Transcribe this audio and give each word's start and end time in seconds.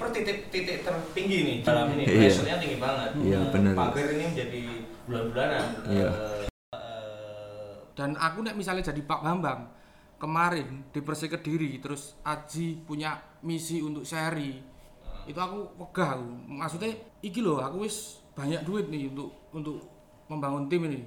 kiper 0.00 0.16
titik 0.16 0.48
titik 0.48 0.80
tertinggi 0.80 1.38
nih 1.44 1.56
dalam 1.60 1.92
ini 1.92 2.08
Iya. 2.08 2.16
pressure-nya 2.24 2.56
tinggi 2.56 2.78
banget. 2.80 3.10
Iya, 3.20 3.36
Eh, 3.36 3.48
bener. 3.52 3.72
Pagar 3.76 4.08
ini 4.08 4.24
menjadi 4.26 4.62
bulan-bulanan. 5.04 5.64
Iya. 5.84 6.08
Eh, 6.08 6.48
eh, 6.72 7.68
Dan 7.92 8.10
aku 8.16 8.38
nek 8.40 8.56
misalnya 8.56 8.80
jadi 8.82 9.04
Pak 9.04 9.20
Bambang 9.20 9.68
kemarin 10.16 10.88
di 10.88 11.04
Persik 11.04 11.36
Kediri 11.36 11.76
terus 11.76 12.16
Aji 12.24 12.80
punya 12.80 13.12
misi 13.40 13.84
untuk 13.84 14.08
seri 14.08 14.56
itu 15.22 15.36
aku 15.36 15.76
wegah 15.76 16.16
aku. 16.16 16.24
maksudnya 16.46 16.88
iki 17.20 17.40
loh 17.40 17.60
aku 17.60 17.84
wis 17.84 17.96
banyak 18.32 18.64
duit 18.64 18.88
nih 18.88 19.04
untuk 19.06 19.28
untuk 19.52 19.84
membangun 20.26 20.64
tim 20.66 20.80
ini 20.82 21.00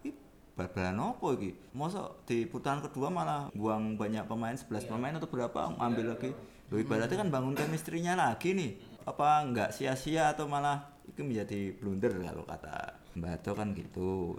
Ih, 0.00 0.12
bal-balan 0.54 1.00
opo 1.02 1.32
iki? 1.32 1.56
Mosok 1.72 2.24
di 2.24 2.44
putaran 2.44 2.80
kedua 2.80 3.08
malah 3.08 3.48
buang 3.52 3.96
banyak 3.96 4.24
pemain 4.24 4.52
11 4.52 4.84
pemain 4.86 5.12
atau 5.12 5.26
berapa 5.26 5.76
ambil 5.78 6.12
lagi. 6.12 6.32
Loh 6.70 6.78
ibaratnya 6.78 7.18
kan 7.18 7.34
bangun 7.34 7.58
chemistry-nya 7.58 8.14
lagi 8.14 8.54
nih. 8.54 8.78
Apa 9.02 9.42
enggak 9.42 9.74
sia-sia 9.74 10.30
atau 10.30 10.46
malah 10.46 10.94
itu 11.02 11.26
menjadi 11.26 11.74
blunder 11.74 12.14
kalau 12.22 12.46
kata 12.46 12.94
Mbak 13.18 13.32
Ato 13.42 13.52
kan 13.58 13.68
gitu. 13.74 14.38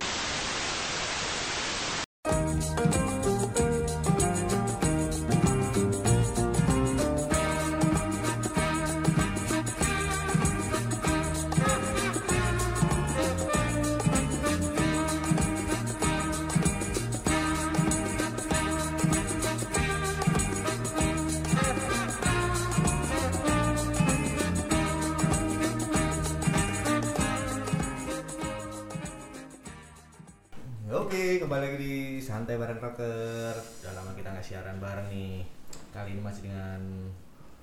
Santai 32.42 32.58
Bareng 32.58 32.82
Rocker. 32.82 33.54
Udah 33.54 33.94
lama 33.94 34.18
kita 34.18 34.34
nggak 34.34 34.42
siaran 34.42 34.82
bareng 34.82 35.14
nih. 35.14 35.46
Kali 35.94 36.18
ini 36.18 36.26
masih 36.26 36.50
dengan 36.50 36.82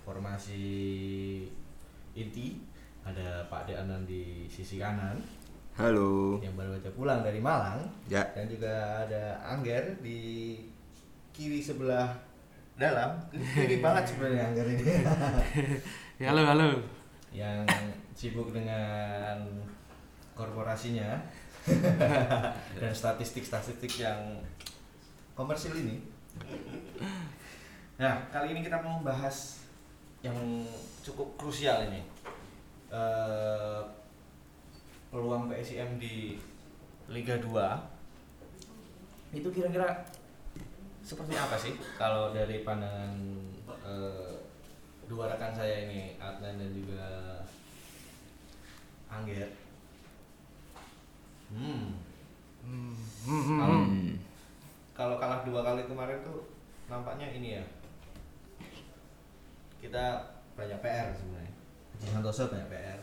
formasi 0.06 0.62
inti. 2.14 2.62
Ada 3.02 3.42
Pak 3.50 3.66
Deanan 3.66 4.06
di 4.06 4.46
sisi 4.46 4.78
kanan 4.78 5.18
Halo. 5.74 6.38
yang 6.38 6.54
baru 6.54 6.78
aja 6.78 6.94
pulang 6.94 7.26
dari 7.26 7.42
Malang 7.42 7.90
Ya. 8.06 8.22
dan 8.30 8.46
juga 8.46 8.70
ada 9.02 9.42
Angger 9.42 9.98
di 9.98 10.54
kiri 11.34 11.58
sebelah 11.58 12.14
dalam. 12.78 13.18
Kiri 13.34 13.82
banget 13.82 14.14
sebenarnya 14.14 14.46
Angger 14.46 14.66
ini. 14.78 14.84
ya 16.22 16.26
halo 16.30 16.46
halo 16.54 16.68
yang 17.34 17.66
sibuk 18.14 18.54
dengan 18.54 19.42
korporasinya 20.38 21.18
dan 22.80 22.92
statistik-statistik 22.92 24.00
yang 24.00 24.40
komersil 25.34 25.74
ini. 25.76 26.02
Nah, 27.98 28.30
kali 28.30 28.54
ini 28.54 28.60
kita 28.62 28.78
mau 28.82 29.02
bahas 29.02 29.62
yang 30.22 30.36
cukup 31.02 31.34
krusial 31.38 31.86
ini. 31.90 32.02
Eh, 32.88 33.80
peluang 35.08 35.48
PSIM 35.48 36.00
di 36.00 36.36
Liga 37.08 37.36
2 37.40 37.52
itu 39.36 39.48
kira-kira 39.52 40.04
seperti 41.04 41.36
apa 41.36 41.56
sih 41.56 41.76
kalau 41.96 42.32
dari 42.32 42.64
pandangan 42.64 43.12
eh, 43.64 44.36
dua 45.08 45.32
rekan 45.32 45.56
saya 45.56 45.88
ini 45.88 46.16
Adnan 46.20 46.60
dan 46.60 46.70
juga 46.72 47.04
Angger 49.08 49.48
hmm. 51.50 51.86
Hmm, 52.64 52.94
Kalau- 53.58 53.84
hmm. 53.86 54.12
Kalau 54.92 55.14
kalah 55.16 55.46
dua 55.46 55.62
kali 55.62 55.86
kemarin 55.86 56.18
tuh 56.20 56.42
nampaknya 56.86 57.30
ini 57.30 57.56
ya. 57.56 57.64
Kita 59.78 60.04
banyak 60.52 60.78
PR 60.82 61.14
sebenarnya. 61.14 61.52
Haji 61.94 62.06
Santoso 62.10 62.50
banyak 62.50 62.68
PR 62.68 63.00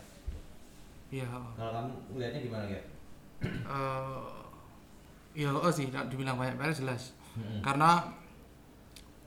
iya 1.13 1.23
kalau 1.55 1.71
kamu 1.71 1.91
melihatnya 2.11 2.41
gimana 2.41 2.65
ya 2.65 2.81
eh 3.45 4.25
iya 5.37 5.51
oh 5.51 5.69
sih. 5.69 5.91
Nak 5.91 6.07
dibilang 6.09 6.35
banyak 6.35 6.55
PR 6.55 6.73
jelas. 6.73 7.13
Hmm. 7.35 7.59
karena 7.59 8.15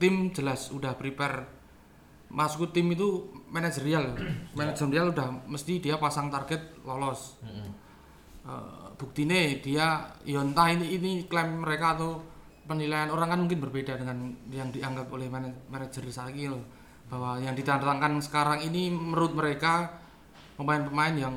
tim 0.01 0.33
jelas 0.33 0.73
udah 0.73 0.97
prepare. 0.97 1.45
Masuk 2.29 2.73
tim 2.73 2.89
itu 2.89 3.29
manajerial. 3.49 4.17
Manajerial 4.57 5.13
udah 5.13 5.29
mesti 5.45 5.77
dia 5.77 5.97
pasang 5.97 6.29
target 6.29 6.61
lolos. 6.81 7.37
Hmm. 7.41 7.69
Eh, 8.45 8.88
buktine 8.99 9.63
dia 9.63 10.11
ya 10.27 10.39
entah 10.43 10.67
ini 10.67 10.99
ini 10.99 11.11
klaim 11.31 11.63
mereka 11.63 11.95
atau 11.95 12.19
penilaian 12.67 13.09
orang 13.09 13.31
kan 13.31 13.39
mungkin 13.39 13.63
berbeda 13.63 13.95
dengan 13.95 14.35
yang 14.51 14.69
dianggap 14.69 15.07
oleh 15.09 15.31
mana- 15.31 15.55
manajer 15.71 16.03
loh 16.51 16.61
bahwa 17.09 17.41
yang 17.41 17.57
ditandatangkan 17.57 18.21
sekarang 18.21 18.59
ini 18.61 18.93
menurut 18.93 19.33
mereka 19.33 19.89
pemain-pemain 20.59 21.15
yang 21.17 21.33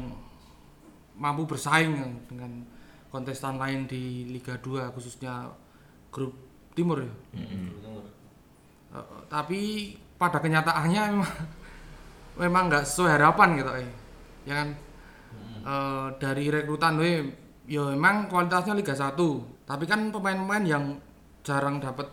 mampu 1.17 1.49
bersaing 1.49 1.97
dengan 2.29 2.67
kontestan 3.09 3.57
lain 3.57 3.89
di 3.89 4.29
Liga 4.29 4.59
2 4.61 4.93
khususnya 4.93 5.49
grup 6.13 6.37
timur 6.77 7.01
ya. 7.01 7.13
Tunggu. 7.81 8.03
Eh, 8.93 9.21
tapi 9.33 9.61
pada 10.21 10.41
kenyataannya 10.41 11.03
memang 11.17 11.33
memang 12.37 12.63
nggak 12.69 12.85
sesuai 12.85 13.17
harapan 13.17 13.49
gitu 13.57 13.73
eh. 13.81 13.91
Ya 14.45 14.55
kan? 14.61 14.69
Eh, 15.63 16.07
dari 16.21 16.53
rekrutan 16.53 17.01
we 17.01 17.42
ya 17.67 17.83
memang 17.95 18.27
kualitasnya 18.27 18.75
Liga 18.75 18.95
1 18.95 19.15
tapi 19.67 19.85
kan 19.87 20.11
pemain-pemain 20.11 20.65
yang 20.67 20.85
jarang 21.43 21.79
dapat 21.83 22.07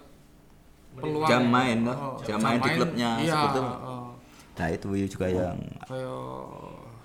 peluang. 0.98 1.30
Jam 1.30 1.44
main 1.50 1.78
loh, 1.86 1.96
Oh, 1.96 2.16
jam 2.26 2.40
main 2.42 2.60
di 2.60 2.70
klubnya 2.74 3.10
iya, 3.22 3.34
seperti 3.36 3.59
eh, 3.62 4.09
Nah 4.59 4.68
itu 4.76 4.88
juga 5.08 5.26
yang 5.32 5.58
kayak 5.88 6.09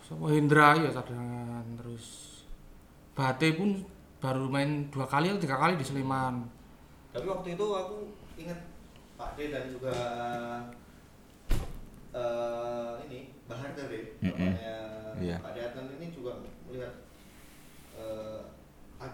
siapa? 0.02 0.24
Hendra 0.26 0.68
ya 0.74 0.90
cadangan. 0.90 1.64
Terus 1.78 2.06
Bate 3.14 3.48
pun 3.54 3.78
baru 4.18 4.50
main 4.50 4.90
dua 4.90 5.06
kali 5.06 5.30
atau 5.30 5.38
tiga 5.38 5.54
kali 5.54 5.78
di 5.78 5.86
Sleman. 5.86 6.42
Tapi 7.14 7.26
waktu 7.30 7.54
itu 7.54 7.66
aku 7.70 8.10
ingat 8.34 8.58
Pak 9.14 9.38
D 9.38 9.54
dan 9.54 9.70
juga 9.70 9.94
eh 12.10 12.63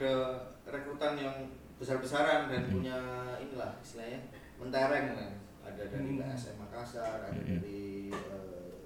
ada 0.00 0.16
rekrutan 0.64 1.12
yang 1.12 1.36
besar-besaran 1.76 2.48
dan 2.48 2.64
Mm-mm. 2.64 2.72
punya 2.72 2.96
inilah 3.36 3.76
istilahnya 3.78 4.32
mentereng 4.56 5.12
kan 5.12 5.30
ada 5.60 5.82
dari 5.86 6.08
Mm. 6.10 6.24
PSM 6.24 6.56
Makassar 6.56 7.04
ada 7.20 7.28
Mm-mm. 7.30 7.60
dari 7.60 8.08
eh, 8.08 8.80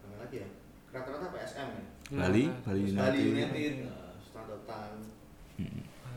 mana 0.00 0.16
lagi 0.18 0.36
ya 0.40 0.48
rata-rata 0.90 1.28
PSM 1.28 1.68
ya 1.70 1.84
Bali, 2.14 2.44
Iya, 2.46 2.56
Bali 2.62 2.80
Terus 2.80 2.94
Bali 2.94 3.20
United. 3.20 3.32
United 3.52 3.72
eh, 3.84 4.12
terus 4.24 4.24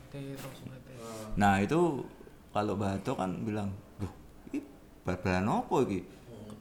Bate 0.07 0.19
eh, 0.88 1.25
Nah 1.35 1.59
itu 1.59 1.79
kalau 2.50 2.73
Bato 2.73 3.12
kan 3.13 3.44
bilang, 3.44 3.69
duh, 3.97 4.09
ini 4.47 4.63
bal-balan 5.03 5.46
opo 5.47 5.84
iki? 5.84 6.00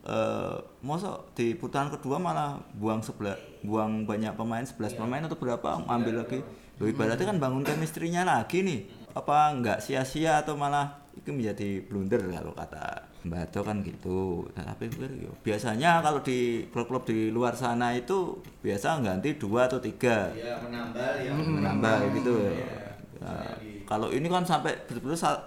Eh, 0.02 0.56
mosok 0.80 1.30
di 1.32 1.54
putaran 1.54 1.88
kedua 1.88 2.18
malah 2.18 2.54
buang 2.76 2.98
sebelah, 3.00 3.34
buang 3.62 4.02
banyak 4.04 4.34
pemain 4.34 4.62
11 4.62 4.92
Iya. 4.92 4.98
pemain 5.00 5.22
atau 5.22 5.34
berapa 5.34 5.68
ambil 5.88 6.20
lagi. 6.20 6.42
Loh 6.76 6.88
ibaratnya 6.88 7.26
kan 7.26 7.38
bangun 7.40 7.64
chemistry-nya 7.64 8.22
lagi 8.28 8.60
nih. 8.60 8.84
Apa 9.16 9.56
nggak 9.56 9.80
sia-sia 9.80 10.44
atau 10.44 10.60
malah 10.60 11.06
itu 11.16 11.32
menjadi 11.32 11.80
blunder 11.88 12.20
kalau 12.28 12.52
kata 12.52 13.08
Mbak 13.24 13.40
Ato 13.48 13.60
kan 13.64 13.80
gitu. 13.80 14.44
Nah, 14.52 14.64
tapi 14.68 14.92
biasanya 15.40 16.04
kalau 16.04 16.20
di 16.20 16.68
klub-klub 16.68 17.08
di 17.08 17.32
luar 17.32 17.56
sana 17.56 17.96
itu 17.96 18.38
biasa 18.60 19.00
ganti 19.00 19.34
dua 19.40 19.66
atau 19.66 19.80
tiga 19.80 20.30
ya 20.36 20.60
menambah 20.60 21.10
ya 21.24 21.32
menambah 21.32 21.96
gitu 22.20 22.34
Iya. 22.52 22.76
Nah, 23.16 23.48
kalau 23.88 24.12
ini 24.12 24.28
kan 24.28 24.44
sampai 24.44 24.76
benar-benar 24.84 25.16
sa, 25.16 25.40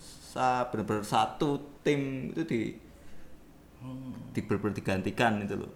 sa 0.00 0.64
benar-benar 0.72 1.04
satu 1.04 1.60
tim 1.84 2.32
itu 2.32 2.42
di 2.48 2.60
di 4.32 4.40
benar-benar 4.40 4.74
digantikan 4.80 5.36
itu 5.44 5.54
loh 5.60 5.68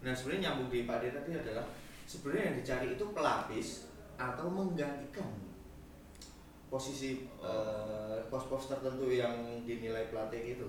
Nah 0.00 0.16
sebenarnya 0.16 0.48
nyambung 0.48 0.72
di 0.72 0.88
Pak 0.88 1.04
tadi 1.04 1.30
adalah 1.36 1.68
sebenarnya 2.08 2.42
yang 2.48 2.56
dicari 2.64 2.86
itu 2.96 3.04
pelapis 3.12 3.89
atau 4.20 4.52
menggantikan 4.52 5.32
posisi 6.68 7.24
eh, 7.40 8.18
pos-pos 8.28 8.68
tertentu 8.68 9.08
yang 9.08 9.64
dinilai 9.64 10.12
pelatih 10.12 10.54
gitu. 10.54 10.68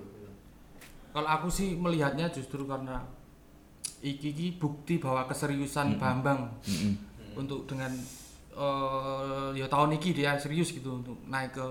Kalau 1.12 1.28
aku 1.28 1.52
sih 1.52 1.76
melihatnya 1.76 2.32
justru 2.32 2.64
karena 2.64 3.04
iki 4.00 4.32
iki 4.32 4.46
bukti 4.56 4.96
bahwa 4.96 5.28
keseriusan 5.28 6.00
Bambang 6.00 6.48
Mm-mm. 6.64 7.36
untuk 7.36 7.68
dengan 7.68 7.92
eh, 8.56 9.48
ya 9.52 9.68
tahun 9.68 10.00
ini 10.00 10.08
dia 10.16 10.34
serius 10.40 10.72
gitu 10.72 11.04
untuk 11.04 11.20
naik 11.28 11.52
ke 11.52 11.66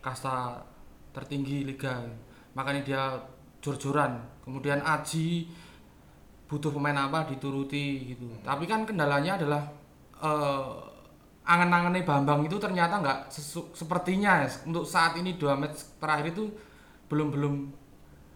kasta 0.00 0.64
tertinggi 1.12 1.68
liga. 1.68 2.00
Makanya 2.56 2.82
dia 2.82 3.02
jor-joran 3.62 4.18
kemudian 4.46 4.80
Aji 4.80 5.50
butuh 6.48 6.72
pemain 6.72 6.96
apa 6.96 7.28
dituruti 7.28 8.14
gitu 8.14 8.24
tapi 8.40 8.64
kan 8.64 8.88
kendalanya 8.88 9.36
adalah 9.36 9.62
eh, 10.22 10.87
angan-angannya 11.48 12.04
Bambang 12.04 12.44
itu 12.44 12.60
ternyata 12.60 13.00
nggak 13.00 13.32
sepertinya 13.72 14.44
ya, 14.44 14.48
untuk 14.68 14.84
saat 14.84 15.16
ini 15.16 15.40
dua 15.40 15.56
match 15.56 15.96
terakhir 15.96 16.36
itu 16.36 16.44
belum 17.08 17.32
belum 17.32 17.54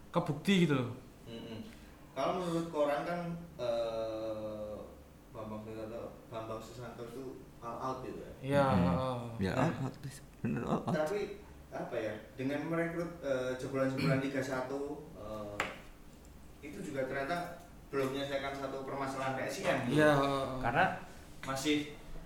kebukti 0.09 0.65
gitu 0.65 0.81
loh 0.81 0.89
Mm-mm. 1.29 1.61
Kalau 2.13 2.41
menurut 2.41 2.67
koran 2.69 3.05
kan 3.05 3.19
eh, 3.57 4.73
Bambang 5.29 5.61
Susanto, 5.61 6.01
Bambang 6.29 6.61
Susanto 6.61 7.03
itu 7.05 7.25
all 7.57 7.77
out 7.79 7.97
gitu 8.03 8.17
ya. 8.17 8.31
Iya, 8.43 8.65
Hmm. 8.67 8.85
heeh. 8.85 9.17
Ya, 9.49 9.53
Nah. 9.55 9.85
out, 9.87 9.93
bener 10.41 10.61
out, 10.67 10.81
out. 10.83 10.93
Tapi 10.93 11.41
apa 11.73 11.95
ya 11.97 12.13
dengan 12.37 12.59
merekrut 12.69 13.17
eh, 13.21 13.57
jebolan-jebolan 13.57 14.21
Liga 14.21 14.41
1 14.41 14.77
eh, 15.17 15.57
itu 16.61 16.77
juga 16.81 17.05
ternyata 17.05 17.65
belum 17.89 18.09
menyelesaikan 18.09 18.53
satu 18.53 18.85
permasalahan 18.85 19.33
gitu. 19.85 19.97
Iya, 19.97 20.11
heeh. 20.17 20.45
Karena 20.61 20.85
masih 21.43 21.77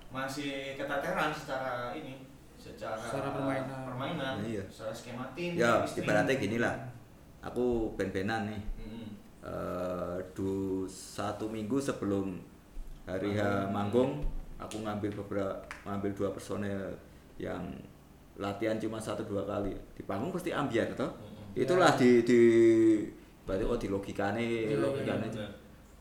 masih 0.09 0.73
keteteran 0.73 1.29
secara 1.29 1.91
ini 1.91 2.23
secara, 2.57 2.97
Secara 2.97 3.29
permainan. 3.31 3.79
permainan, 3.85 4.35
Iya. 4.41 4.63
secara 4.67 4.91
skema 4.91 5.25
tim. 5.31 5.55
Ya, 5.55 5.83
ibaratnya 5.85 6.35
gini 6.35 6.57
lah. 6.57 6.75
Aku 7.39 7.95
ben-benan 7.95 8.45
nih. 8.45 8.61
Mm-mm. 8.77 9.07
eh 9.39 10.17
du 10.33 10.83
satu 10.83 11.47
minggu 11.47 11.77
sebelum 11.77 12.35
hari 13.05 13.31
H 13.31 13.39
manggung 13.69 14.19
aku 14.57 14.83
ngambil 14.83 15.15
beberapa 15.15 15.55
ngambil 15.85 16.11
dua 16.11 16.29
personel 16.29 16.91
yang 17.37 17.63
latihan 18.35 18.75
cuma 18.75 18.99
satu 18.99 19.23
dua 19.23 19.47
kali 19.47 19.71
di 19.93 20.03
panggung 20.03 20.29
pasti 20.29 20.51
ambiar 20.51 20.91
toh 20.91 21.07
itulah 21.53 21.95
di 21.95 22.21
di 22.21 22.39
berarti 23.41 23.63
oh 23.63 23.77
di 23.77 23.87
logikane 23.87 24.43
Iya, 24.67 24.77
logikane 24.77 25.27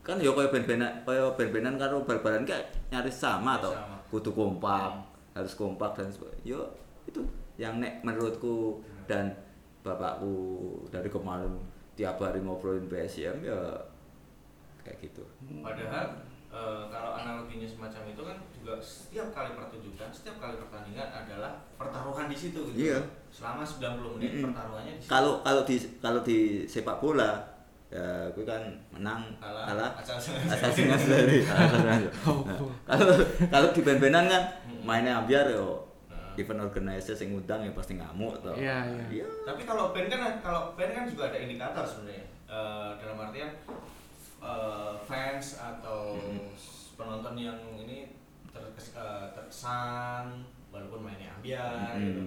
kan 0.03 0.19
ya 0.19 0.31
kaya 0.31 0.49
ben-benan 0.49 0.91
kaya 1.01 1.31
ben-benan 1.33 1.75
karo 1.75 2.03
bal-balan 2.03 2.43
kayak 2.43 2.67
nyaris 2.89 3.15
sama 3.15 3.55
Ya, 3.55 3.63
toh 3.63 3.73
sama. 3.73 3.96
Kudu 4.07 4.31
kompak 4.31 5.03
harus 5.35 5.53
kompak 5.53 5.93
dan 5.93 6.07
sebagainya 6.09 6.57
yo 6.57 6.61
itu 7.05 7.21
yang 7.57 7.81
nek 7.81 8.01
menurutku 8.01 8.81
dan 9.05 9.33
bapakku 9.81 10.35
dari 10.89 11.07
kemarin 11.07 11.51
tiap 11.97 12.19
hari 12.21 12.39
ngobrolin 12.43 12.85
PSM 12.85 13.41
ya 13.41 13.57
kayak 14.83 14.97
gitu 15.03 15.23
Padahal 15.59 16.23
eh, 16.47 16.83
kalau 16.87 17.11
analoginya 17.17 17.67
semacam 17.67 18.01
itu 18.07 18.21
kan 18.23 18.37
juga 18.55 18.73
setiap 18.79 19.27
kali 19.35 19.51
pertunjukan, 19.51 20.09
setiap 20.11 20.37
kali 20.39 20.55
pertandingan 20.55 21.07
adalah 21.11 21.59
pertaruhan 21.75 22.31
di 22.31 22.37
situ 22.39 22.71
gitu. 22.71 22.93
Iya. 22.93 22.99
Selama 23.27 23.67
90 23.67 24.15
menit 24.15 24.31
Mm-mm. 24.31 24.45
pertaruhannya 24.51 24.93
di 24.95 25.01
situ. 25.03 25.11
kalau 25.11 25.33
kalau 25.43 25.61
di 25.67 25.75
kalau 25.99 26.21
di 26.23 26.39
sepak 26.63 26.97
bola 27.03 27.31
ya 27.87 28.03
gue 28.29 28.43
kan 28.43 28.59
menang 28.91 29.23
Kalah, 29.37 29.63
kalah 29.65 29.91
asal- 29.95 30.19
singa 30.69 30.93
sendiri 30.93 31.39
Oh, 31.47 31.79
Nah, 31.79 31.95
oh. 32.27 32.67
kalau 32.83 33.15
kalau 33.47 33.67
di 33.71 33.81
ben-benan 33.81 34.25
kan 34.25 34.43
mainnya 34.81 35.17
ambiar 35.17 35.47
yo 35.47 35.87
Nah. 36.05 36.35
event 36.35 36.61
organizer 36.61 37.15
yang 37.15 37.29
ngundang 37.33 37.61
ya 37.61 37.71
pasti 37.71 37.95
ngamuk 37.95 38.35
toh 38.41 38.51
Iya, 38.53 38.83
iya. 39.07 39.23
Tapi 39.41 39.63
kalau 39.63 39.89
band 39.89 40.07
kan 40.07 40.19
kalau 40.37 40.73
band 40.73 40.91
kan 40.91 41.03
juga 41.05 41.31
ada 41.31 41.37
indikator 41.37 41.81
sebenarnya. 41.81 42.27
Eh, 42.45 42.89
dalam 42.97 43.17
artian 43.21 43.51
eh, 44.37 44.93
fans 45.01 45.47
atau 45.57 46.19
penonton 46.93 47.35
yang 47.35 47.55
ini 47.77 48.11
terkes- 48.49 48.93
eh, 48.93 49.25
terkesan 49.31 50.43
walaupun 50.67 51.01
mainnya 51.01 51.31
ambiar 51.33 51.95
Mm, 51.95 52.03
gitu. 52.03 52.21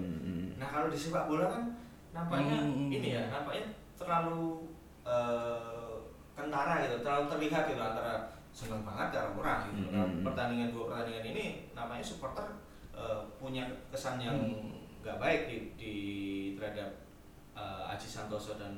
Nah 0.57 0.67
kalau 0.69 0.87
di 0.87 0.97
sepak 0.97 1.25
bola 1.25 1.45
kan 1.47 1.63
nampaknya 2.11 2.57
Hmm. 2.59 2.89
ini 2.89 3.09
ya 3.11 3.23
nampaknya 3.27 3.63
terlalu 3.95 4.65
eh, 5.03 5.93
kentara 6.31 6.81
gitu, 6.83 7.01
terlalu 7.03 7.25
terlihat 7.27 7.63
gitu 7.69 7.81
antara 7.81 8.13
senang 8.51 8.83
banget 8.83 9.07
cara 9.15 9.27
murah 9.31 9.63
gitu. 9.67 9.87
Hmm. 9.89 9.95
Nah, 9.95 10.07
pertandingan 10.31 10.75
dua 10.75 10.91
pertandingan 10.91 11.25
ini 11.31 11.45
namanya 11.71 12.03
supporter 12.03 12.43
eh, 12.91 13.19
punya 13.39 13.63
kesan 13.89 14.19
yang 14.19 14.35
nggak 15.01 15.17
baik 15.17 15.41
di, 15.49 15.57
di 15.79 15.93
terhadap 16.59 16.89
eh, 17.55 17.91
Aji 17.91 18.07
Santoso 18.07 18.59
dan 18.59 18.73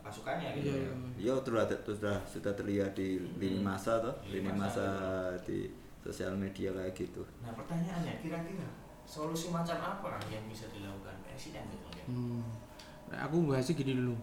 pasukannya 0.00 0.54
gitu. 0.54 0.70
Iya, 0.70 0.86
ya. 1.18 1.34
Yo 1.34 1.34
sudah 1.42 1.66
sudah 1.82 2.16
sudah 2.22 2.52
terlihat 2.54 2.94
di 2.94 3.18
lini 3.42 3.58
Hmm. 3.58 3.74
masa 3.74 3.98
toh, 3.98 4.14
Lini 4.30 4.46
lini 4.46 4.50
masa. 4.54 4.78
masa 4.78 4.86
di 5.42 5.66
sosial 5.98 6.38
media 6.38 6.70
kayak 6.70 6.94
gitu. 6.94 7.26
Nah 7.42 7.50
pertanyaannya 7.58 8.22
kira-kira 8.22 8.70
solusi 9.02 9.50
macam 9.50 9.74
apa 9.82 10.22
yang 10.30 10.46
bisa 10.46 10.70
dilakukan 10.70 11.18
presiden 11.26 11.66
gitu 11.74 11.86
ya? 11.98 12.04
Hmm. 12.06 12.42
Nah, 13.10 13.18
aku 13.26 13.50
bahasnya 13.50 13.74
gini 13.74 13.98
dulu. 13.98 14.14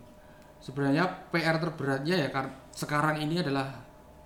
Sebenarnya 0.64 1.04
PR 1.28 1.60
terberatnya 1.60 2.16
ya 2.16 2.30
kar- 2.32 2.72
sekarang 2.72 3.20
ini 3.20 3.44
adalah 3.44 3.68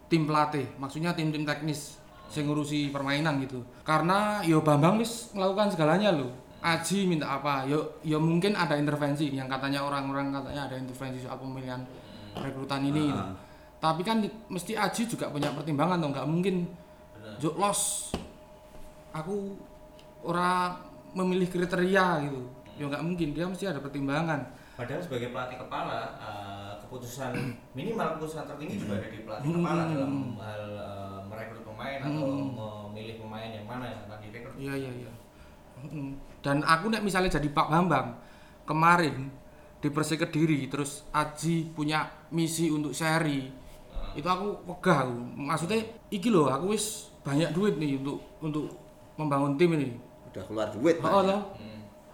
tim 0.05 0.23
pelatih, 0.23 0.69
maksudnya 0.77 1.11
tim-tim 1.11 1.41
teknis 1.41 1.97
yang 2.29 2.45
ngurusi 2.45 2.93
permainan 2.93 3.41
gitu. 3.41 3.65
Karena 3.81 4.45
yo 4.45 4.61
Bambang 4.61 5.01
wis 5.01 5.33
melakukan 5.33 5.73
segalanya 5.73 6.13
loh. 6.13 6.29
Aji 6.61 7.09
minta 7.09 7.25
apa? 7.31 7.65
Yo 7.65 7.97
yo 8.01 8.21
mungkin 8.21 8.53
ada 8.53 8.77
intervensi 8.77 9.29
yang 9.29 9.49
katanya 9.49 9.81
orang-orang 9.81 10.29
katanya 10.29 10.69
ada 10.69 10.75
intervensi 10.77 11.25
soal 11.25 11.41
pemilihan 11.41 11.81
rekrutan 12.35 12.85
ini. 12.85 13.09
gitu. 13.09 13.17
Ah. 13.17 13.33
Tapi 13.79 14.01
kan 14.01 14.21
di- 14.21 14.33
mesti 14.47 14.77
Aji 14.77 15.05
juga 15.05 15.29
punya 15.29 15.49
pertimbangan 15.51 15.97
tuh, 15.97 16.09
nggak 16.11 16.27
mungkin. 16.27 16.55
Juk 17.37 17.57
los. 17.57 18.13
Aku 19.11 19.57
ora 20.21 20.77
memilih 21.13 21.47
kriteria 21.47 22.21
gitu. 22.23 22.41
Ya 22.77 22.85
nggak 22.85 23.01
mungkin, 23.01 23.33
dia 23.33 23.45
mesti 23.45 23.65
ada 23.65 23.81
pertimbangan. 23.81 24.45
Padahal 24.77 25.01
sebagai 25.01 25.33
pelatih 25.33 25.57
kepala, 25.57 25.99
eh, 26.15 26.71
keputusan 26.79 27.31
minimal 27.77 28.07
keputusan 28.15 28.45
tertinggi 28.45 28.75
juga 28.77 28.93
ada 28.95 29.09
di 29.09 29.19
pelatih 29.19 29.47
Hmm. 29.47 29.57
kepala 29.59 29.81
dalam 29.87 30.13
hal 30.37 30.63
eh, 30.71 31.19
merekrut 31.25 31.63
pemain 31.65 31.99
atau 31.99 32.25
Hmm. 32.29 32.53
memilih 32.87 33.15
pemain 33.19 33.49
yang 33.49 33.65
mana 33.65 33.85
yang 33.87 34.01
akan 34.05 34.17
direkrut. 34.21 34.53
Iya 34.55 34.73
iya 34.77 34.91
iya. 34.95 35.11
Mm. 35.77 36.17
Dan 36.41 36.61
aku 36.61 36.89
nek 36.89 37.01
misalnya 37.01 37.29
jadi 37.31 37.49
Pak 37.49 37.69
Bambang 37.69 38.17
kemarin 38.65 39.29
di 39.77 39.89
Persik 39.89 40.17
Kediri 40.19 40.65
terus 40.65 41.05
Aji 41.11 41.69
punya 41.69 42.01
misi 42.29 42.69
untuk 42.69 42.91
seri 42.91 43.45
itu 44.11 44.25
aku 44.25 44.65
wegah 44.65 45.05
aku. 45.05 45.13
maksudnya 45.37 45.77
iki 46.09 46.33
loh 46.33 46.49
aku 46.49 46.73
wis 46.73 47.13
banyak 47.21 47.53
duit 47.53 47.77
nih 47.77 48.01
untuk 48.01 48.17
untuk 48.41 48.73
membangun 49.13 49.53
tim 49.53 49.69
ini 49.71 49.93
Udah 50.27 50.43
keluar 50.43 50.67
duit. 50.73 50.97
oh, 50.97 51.21
Pak. 51.21 51.29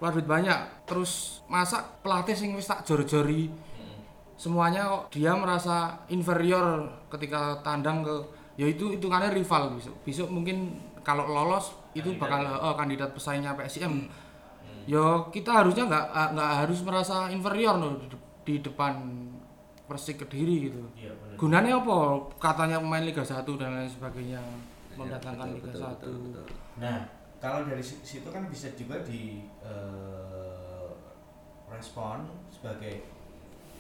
Keluar 0.04 0.12
duit 0.12 0.28
banyak 0.28 0.60
terus 0.84 1.40
masa 1.48 1.80
pelatih 2.04 2.36
sing 2.36 2.52
wis 2.52 2.68
tak 2.68 2.84
jor-jori 2.84 3.48
Hmm. 3.48 4.04
semuanya 4.36 4.84
kok 4.84 5.04
dia 5.10 5.32
merasa 5.32 5.96
inferior 6.08 6.84
ketika 7.08 7.64
tandang 7.64 8.04
ke 8.04 8.12
ya 8.54 8.68
itu 8.68 8.92
hitungannya 8.92 9.32
rival 9.32 9.72
besok 9.72 9.96
besok 10.04 10.28
mungkin 10.28 10.76
kalau 11.00 11.24
lolos 11.24 11.72
itu 11.94 12.04
Kandidat. 12.10 12.20
bakal 12.20 12.42
oh, 12.62 12.76
kandidat 12.76 13.10
pesaingnya 13.12 13.56
PSIM 13.56 14.12
Hmm. 14.60 14.84
ya 14.86 15.04
kita 15.32 15.64
harusnya 15.64 15.88
nggak 15.88 16.06
nggak 16.36 16.52
harus 16.60 16.84
merasa 16.84 17.32
inferior 17.32 17.80
loh 17.80 17.96
di, 17.96 18.08
di 18.44 18.56
depan 18.60 19.00
Persik 19.84 20.20
Kediri 20.22 20.68
gitu 20.68 20.84
Iya 20.96 21.12
benar. 21.14 21.36
gunanya 21.36 21.74
apa 21.78 21.96
katanya 22.38 22.78
pemain 22.78 23.00
Liga 23.02 23.20
1 23.20 23.48
dan 23.54 23.72
lain 23.74 23.88
sebagainya 23.88 24.40
mendatangkan 24.94 25.48
Betul, 25.48 25.56
Liga 25.56 25.68
betul, 25.72 25.80
1 25.80 25.92
betul, 25.94 26.16
betul. 26.22 26.46
Nah, 26.78 27.00
kalau 27.44 27.68
dari 27.68 27.84
si- 27.84 28.00
situ 28.00 28.32
kan 28.32 28.48
bisa 28.48 28.72
juga 28.72 29.04
di 29.04 29.44
eh, 29.60 30.88
respon 31.68 32.24
sebagai 32.48 33.04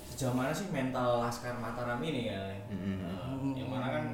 sejauh 0.03 0.35
mana 0.35 0.51
sih 0.51 0.67
mental 0.67 1.23
Laskar 1.23 1.55
Mataram 1.55 2.03
ini 2.03 2.27
ya. 2.27 2.43
Mm-mm. 2.67 3.07
Eh, 3.07 3.63
yang 3.63 3.71
mana 3.71 3.87
kan 3.87 4.05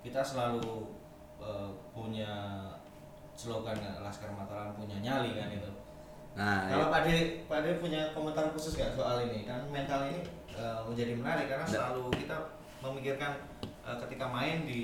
kita 0.00 0.24
selalu 0.24 0.88
eh, 1.36 1.68
punya 1.92 2.32
slogan 3.36 3.76
Laskar 4.00 4.32
Mataram 4.32 4.72
punya 4.72 4.96
nyali 5.04 5.36
kan 5.36 5.52
itu. 5.52 5.68
Nah, 6.34 6.66
Kalau 6.66 6.90
Pak 6.90 7.06
De, 7.06 7.46
Pak 7.46 7.60
De 7.62 7.78
punya 7.78 8.10
komentar 8.10 8.50
khusus 8.50 8.74
nggak 8.74 8.96
soal 8.98 9.22
ini? 9.28 9.44
Kan 9.44 9.68
mental 9.68 10.08
ini 10.08 10.24
eh, 10.56 10.80
menjadi 10.88 11.12
menarik 11.12 11.46
karena 11.52 11.66
selalu 11.68 12.08
kita 12.16 12.40
memikirkan 12.80 13.36
eh, 13.60 13.96
ketika 14.08 14.32
main 14.32 14.64
di 14.64 14.82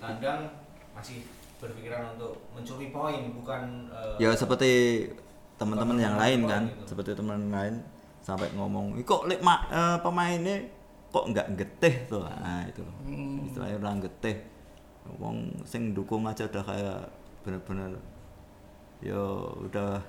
tandang 0.00 0.48
masih 0.96 1.22
berpikiran 1.58 2.14
untuk 2.14 2.38
mencuri 2.50 2.88
poin 2.88 3.34
bukan 3.34 3.90
eh, 3.90 4.14
ya 4.22 4.30
seperti 4.32 5.04
teman-teman 5.58 5.98
yang 5.98 6.14
lain 6.14 6.46
kan, 6.46 6.62
Gitu. 6.64 6.94
seperti 6.94 7.10
teman 7.12 7.50
lain 7.50 7.82
sampai 8.22 8.46
ngomong, 8.54 8.94
"Ih, 8.94 9.02
kok 9.02 9.26
lek 9.26 9.42
ma- 9.42 9.66
eh, 9.66 9.98
pemainnya 9.98 10.62
kok 11.10 11.26
nggak 11.26 11.58
geteh 11.58 11.94
tuh." 12.06 12.22
Nah, 12.22 12.62
itu. 12.62 12.78
loh. 12.78 12.94
Hmm. 13.02 13.42
Istilahnya 13.42 13.76
orang 13.78 13.98
geteh. 14.00 14.36
Wong 15.18 15.36
sing 15.64 15.96
dukung 15.96 16.22
aja 16.22 16.44
udah 16.44 16.60
kayak 16.62 17.00
bener-bener 17.40 17.96
ya 19.00 19.16
udah 19.56 20.04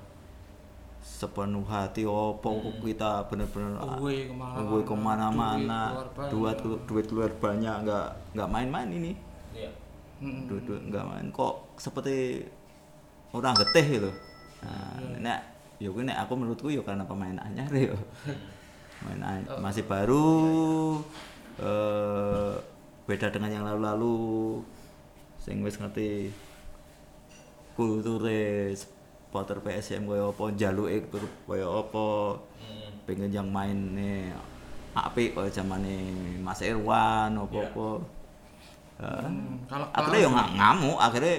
sepenuh 0.99 1.63
hati 1.63 2.03
opo 2.03 2.59
kok 2.59 2.75
kita 2.83 3.23
bener-bener 3.31 3.79
Away 3.79 4.27
ke 4.83 4.91
mana-mana, 4.91 5.95
keluar 6.27 6.51
duit 6.59 6.83
duit 6.83 7.05
keluar 7.07 7.31
banyak 7.31 7.87
nggak 7.87 8.07
nggak 8.35 8.49
main-main 8.51 8.89
ini 8.91 9.11
iya. 9.55 9.71
Mm-mm. 10.19 10.45
duit 10.47 10.63
duit 10.67 10.81
nggak 10.87 11.05
main. 11.05 11.27
Kok 11.31 11.79
seperti 11.79 12.43
orang 13.31 13.55
geteh 13.55 13.85
gitu. 13.99 14.11
Nah 14.63 14.99
nek 15.19 15.39
ya 15.79 15.89
nek 15.89 16.17
aku 16.27 16.33
menurutku 16.35 16.67
ya 16.67 16.83
karena 16.83 17.07
pemain 17.07 17.39
anyar 17.39 17.71
ya. 17.87 17.95
Main 19.03 19.21
a- 19.23 19.59
masih 19.59 19.87
baru 19.87 20.99
eh 21.59 22.53
beda 23.07 23.31
dengan 23.31 23.51
yang 23.51 23.65
lalu-lalu. 23.65 24.59
Sing 25.39 25.63
wis 25.63 25.79
ngerti 25.79 26.29
kulture 27.79 28.75
supporter 28.75 29.63
PSM 29.63 30.03
kaya 30.03 30.27
apa 30.27 30.43
njaluke 30.51 30.97
tur 31.11 31.23
kaya 31.47 31.67
apa. 31.67 32.07
Hmm. 32.59 32.91
pengen 33.07 33.31
yang 33.33 33.49
main 33.49 33.95
nih 33.95 34.29
apik 34.93 35.33
kaya 35.33 35.49
zamane 35.49 35.97
Mas 36.43 36.59
Irwan 36.61 37.33
apa-apa. 37.39 38.03
Heeh. 38.03 38.18
Hmm, 38.99 39.63
kalau 39.71 39.87
akhirnya 39.95 40.19
ya 40.19 40.29
nggak 40.29 40.49
ngamuk 40.59 40.99
akhirnya 40.99 41.35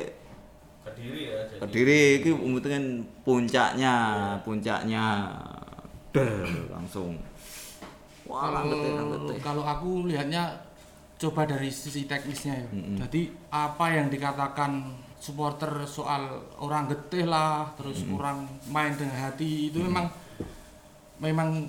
Kediri 0.80 1.22
ya 1.28 1.38
jadi. 1.44 1.60
Kediri 1.60 2.00
iki 2.20 2.30
mungkin 2.32 2.84
puncaknya, 3.20 3.94
puncaknya 4.40 5.28
der 6.10 6.48
langsung. 6.72 7.20
Wah, 8.24 8.48
langgete 8.54 8.88
langgete. 8.96 9.34
kalau 9.44 9.64
aku 9.66 10.08
lihatnya 10.08 10.56
coba 11.20 11.44
dari 11.44 11.68
sisi 11.68 12.08
teknisnya 12.08 12.64
ya. 12.64 12.68
Mm-mm. 12.72 12.96
Jadi 12.96 13.28
apa 13.52 13.86
yang 13.92 14.08
dikatakan 14.08 14.96
supporter 15.20 15.84
soal 15.84 16.40
orang 16.56 16.88
getih 16.88 17.28
lah, 17.28 17.68
terus 17.76 18.00
orang 18.08 18.48
main 18.72 18.96
dengan 18.96 19.28
hati 19.28 19.68
itu 19.68 19.84
memang 19.84 20.08
memang 21.20 21.68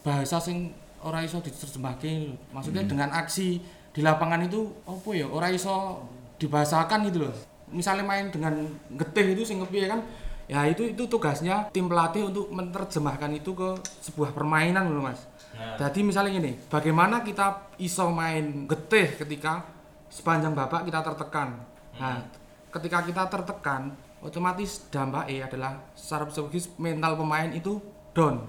bahasa 0.00 0.40
sing 0.40 0.72
ora 1.04 1.20
iso 1.20 1.44
diterjemahke. 1.44 2.32
Maksudnya 2.56 2.88
dengan 2.88 3.12
aksi 3.12 3.60
di 3.96 4.04
lapangan 4.04 4.44
itu 4.44 4.68
apa 4.84 5.08
ya? 5.16 5.24
Ora 5.24 5.48
iso 5.48 6.04
dibahasakan 6.36 7.08
gitu 7.08 7.24
loh. 7.24 7.34
Misalnya 7.72 8.04
main 8.04 8.28
dengan 8.28 8.52
getih 8.92 9.32
itu 9.32 9.42
sing 9.48 9.64
kepiye 9.64 9.88
kan 9.88 10.04
ya 10.46 10.62
itu 10.68 10.94
itu 10.94 11.08
tugasnya 11.10 11.66
tim 11.74 11.90
pelatih 11.90 12.30
untuk 12.30 12.46
menerjemahkan 12.54 13.32
itu 13.34 13.50
ke 13.56 13.80
sebuah 14.04 14.36
permainan 14.36 14.92
loh 14.92 15.08
Mas. 15.08 15.24
Nah, 15.56 15.74
Jadi 15.80 16.04
misalnya 16.04 16.36
gini, 16.36 16.52
bagaimana 16.68 17.24
kita 17.24 17.72
iso 17.80 18.12
main 18.12 18.68
getih 18.68 19.16
ketika 19.16 19.64
sepanjang 20.12 20.52
babak 20.52 20.84
kita 20.84 21.00
tertekan. 21.00 21.56
Nah, 21.96 22.20
ketika 22.68 23.00
kita 23.02 23.24
tertekan, 23.32 23.96
otomatis 24.20 24.84
dampaknya 24.92 25.48
adalah 25.48 25.72
secara 25.96 26.28
psikologis 26.28 26.68
mental 26.76 27.16
pemain 27.16 27.48
itu 27.50 27.80
down. 28.12 28.44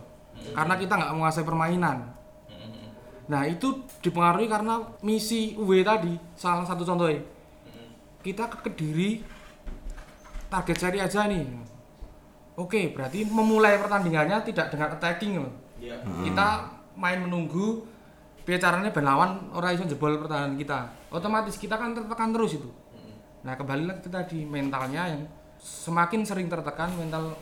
Karena 0.54 0.76
kita 0.78 0.94
nggak 1.00 1.12
menguasai 1.16 1.48
permainan. 1.48 1.98
Hmm, 3.28 3.32
Nah, 3.32 3.44
itu 3.44 3.84
dipengaruhi 4.00 4.48
karena 4.48 4.80
misi 5.04 5.54
UW 5.60 5.84
tadi, 5.84 6.16
salah 6.40 6.64
satu 6.64 6.88
contohnya. 6.88 7.20
Kita 8.24 8.48
ke 8.48 8.72
Kediri 8.72 9.20
target 10.48 10.78
seri 10.80 11.00
aja 11.04 11.28
nih. 11.28 11.44
Oke, 12.56 12.96
berarti 12.96 13.28
memulai 13.28 13.76
pertandingannya 13.78 14.42
tidak 14.48 14.72
dengan 14.72 14.96
attacking 14.96 15.44
loh 15.44 15.68
Iya. 15.78 15.98
kita 16.26 16.48
main 16.98 17.22
menunggu 17.22 17.86
piye 18.42 18.58
caranya 18.58 18.90
ben 18.90 19.06
lawan 19.06 19.54
ora 19.54 19.70
iso 19.76 19.86
jebol 19.86 20.18
pertahanan 20.18 20.58
kita 20.58 20.90
otomatis 21.14 21.60
kita 21.60 21.78
kan 21.78 21.94
tertekan 21.94 22.34
terus 22.34 22.58
itu 22.58 22.70
nah 23.46 23.54
kembali 23.54 23.86
lagi 23.86 24.10
tadi 24.10 24.42
mentalnya 24.44 25.14
yang 25.14 25.22
semakin 25.62 26.26
sering 26.26 26.50
tertekan 26.50 26.90
mental 26.98 27.38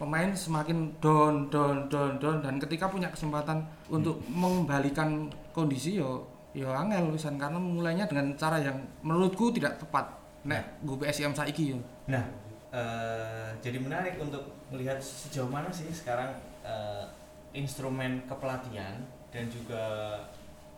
pemain 0.00 0.32
semakin 0.32 0.96
down 0.96 1.52
down 1.52 1.84
down 1.92 2.16
down. 2.16 2.40
Dan 2.40 2.56
ketika 2.56 2.88
punya 2.88 3.12
kesempatan 3.12 3.60
untuk 3.92 4.24
mengembalikan 4.32 5.28
kondisi 5.52 6.00
yo 6.00 6.24
yo 6.56 6.72
angel 6.72 7.12
wisan 7.12 7.36
karena 7.36 7.60
memulainya 7.60 8.08
dengan 8.08 8.32
cara 8.40 8.56
yang 8.56 8.80
menurutku 9.04 9.52
tidak 9.52 9.76
tepat. 9.76 10.08
Nek 10.48 10.80
gue 10.88 10.96
PSM 10.96 11.36
saiki 11.36 11.76
yo. 11.76 11.78
Nah, 12.08 12.24
eh, 12.72 13.52
jadi 13.60 13.76
menarik 13.76 14.16
untuk 14.16 14.48
melihat 14.72 14.96
sejauh 14.96 15.52
mana 15.52 15.68
sih 15.68 15.92
sekarang 15.92 16.32
eh, 16.64 17.04
instrumen 17.52 18.24
kepelatihan 18.24 18.96
dan 19.28 19.44
juga 19.52 20.16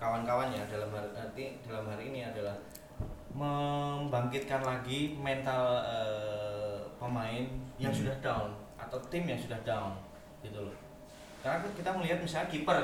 kawan-kawannya 0.03 0.67
dalam 0.67 0.91
hari, 0.91 1.09
arti 1.15 1.45
dalam 1.63 1.87
hari 1.87 2.11
ini 2.11 2.27
adalah 2.27 2.59
membangkitkan 3.33 4.67
lagi 4.67 5.15
mental 5.15 5.79
eh, 5.87 6.83
pemain 6.99 7.47
yang 7.79 7.95
sudah 7.95 8.19
down 8.19 8.51
atau 8.93 9.01
tim 9.09 9.25
yang 9.25 9.41
sudah 9.41 9.57
down 9.65 9.97
gitu 10.45 10.61
loh. 10.61 10.77
Karena 11.41 11.65
kan 11.65 11.73
kita 11.73 11.91
melihat 11.97 12.19
misalnya 12.21 12.53
kiper 12.53 12.77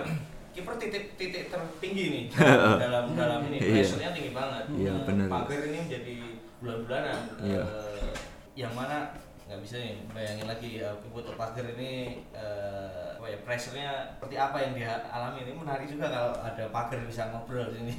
kiper 0.48 0.74
titik 0.74 1.04
titik 1.14 1.52
tertinggi 1.52 2.04
nih 2.08 2.24
dalam 2.82 3.12
dalam 3.12 3.44
ini 3.46 3.60
Iya. 3.60 3.84
pressure-nya 3.84 4.10
tinggi 4.10 4.32
banget. 4.32 4.64
Iya, 4.72 4.90
Eh, 4.90 5.04
bener. 5.04 5.26
Pagar 5.28 5.60
ini 5.62 5.78
menjadi 5.84 6.14
bulan-bulanan 6.58 7.20
Iya. 7.38 7.62
eh, 7.62 8.10
yang 8.56 8.72
mana 8.72 9.12
nggak 9.44 9.60
bisa 9.60 9.76
nih 9.76 9.96
bayangin 10.10 10.44
lagi 10.44 10.68
ya 10.76 10.88
Pivot 10.98 11.28
Pagar 11.36 11.64
ini 11.68 11.92
eh, 12.32 13.08
apa 13.14 13.26
ya 13.26 13.38
pressure-nya 13.42 13.88
seperti 14.16 14.34
apa 14.34 14.56
yang 14.58 14.72
dia 14.72 14.92
alami 15.06 15.44
ini 15.44 15.52
menarik 15.52 15.84
juga 15.84 16.08
kalau 16.08 16.32
ada 16.34 16.64
Pagar 16.72 17.04
bisa 17.04 17.28
ngobrol 17.28 17.68
di 17.68 17.84
sini. 17.84 17.94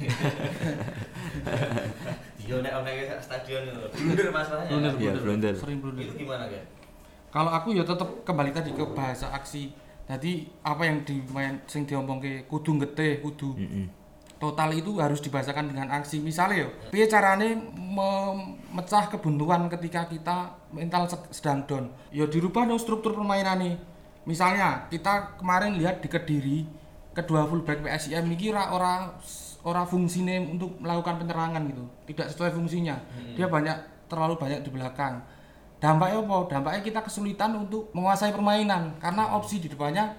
Dia 2.40 2.56
nek 2.58 2.72
nek 2.82 2.96
stadion 3.20 3.62
itu 3.64 3.78
blunder 3.94 4.28
masalahnya. 4.30 4.68
Blunder, 4.68 4.92
Iya, 4.98 5.12
blunder. 5.16 5.54
sering 5.54 5.78
blunder 5.78 6.02
Itu 6.02 6.14
gimana 6.18 6.44
kan? 6.50 6.64
Kalau 7.30 7.50
aku 7.50 7.74
ya 7.74 7.86
tetap 7.86 8.26
kembali 8.26 8.50
tadi 8.50 8.74
ke 8.74 8.82
bahasa 8.90 9.30
aksi. 9.30 9.70
Jadi 10.10 10.50
apa 10.66 10.82
yang 10.90 11.06
dimain 11.06 11.62
sing 11.70 11.86
diomongke 11.86 12.50
kudu 12.50 12.82
getih 12.82 13.22
kudu 13.22 13.54
Mm-mm. 13.54 13.86
total 14.42 14.74
itu 14.74 14.98
harus 14.98 15.22
dibahasakan 15.22 15.70
dengan 15.70 15.86
aksi. 15.94 16.18
Misalnya 16.18 16.66
yo 16.66 16.68
piye 16.90 17.06
carane 17.06 17.54
memecah 17.78 19.06
kebuntuan 19.06 19.70
ketika 19.70 20.10
kita 20.10 20.58
mental 20.74 21.06
se- 21.06 21.30
sedang 21.30 21.62
down? 21.62 21.94
Ya 22.10 22.26
dirubah 22.26 22.66
dong 22.66 22.82
struktur 22.82 23.14
permainan 23.14 23.62
nih 23.62 23.74
misalnya 24.26 24.90
kita 24.90 25.38
kemarin 25.38 25.78
lihat 25.78 26.02
di 26.02 26.08
kediri 26.10 26.58
kedua 27.14 27.46
fullback 27.46 27.80
PSIM 27.86 28.26
ini 28.26 28.50
ora 28.50 28.74
ora 28.74 28.92
ora 29.62 29.82
fungsinya 29.86 30.42
untuk 30.50 30.74
melakukan 30.82 31.22
penyerangan 31.22 31.62
gitu. 31.70 31.84
Tidak 32.10 32.26
sesuai 32.34 32.50
fungsinya. 32.50 32.98
Dia 33.38 33.46
banyak 33.46 34.10
terlalu 34.10 34.34
banyak 34.34 34.66
di 34.66 34.70
belakang 34.74 35.22
dampaknya 35.80 36.20
apa? 36.22 36.36
Dampaknya 36.46 36.80
kita 36.84 37.00
kesulitan 37.02 37.56
untuk 37.56 37.88
menguasai 37.96 38.30
permainan 38.30 39.00
karena 39.00 39.34
opsi 39.34 39.58
di 39.58 39.72
depannya 39.72 40.14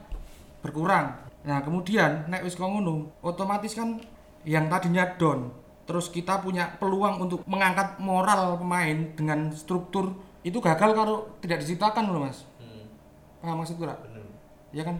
berkurang. 0.65 1.15
Nah 1.46 1.62
kemudian 1.62 2.25
nek 2.27 2.44
wis 2.44 2.58
ngono 2.58 3.13
otomatis 3.22 3.77
kan 3.77 4.01
yang 4.41 4.68
tadinya 4.68 5.06
down 5.15 5.53
terus 5.86 6.10
kita 6.10 6.41
punya 6.41 6.77
peluang 6.77 7.22
untuk 7.22 7.41
mengangkat 7.50 7.98
moral 8.01 8.58
pemain 8.58 9.12
dengan 9.18 9.50
struktur 9.51 10.13
itu 10.41 10.58
gagal 10.58 10.94
kalau 10.98 11.30
tidak 11.41 11.62
diciptakan 11.62 12.10
loh 12.10 12.25
mas. 12.25 12.46
Hmm, 12.58 12.89
paham 13.41 13.62
maksudku 13.62 13.86
ora? 13.86 13.98
bener. 14.01 14.24
ya 14.74 14.84
kan? 14.86 14.98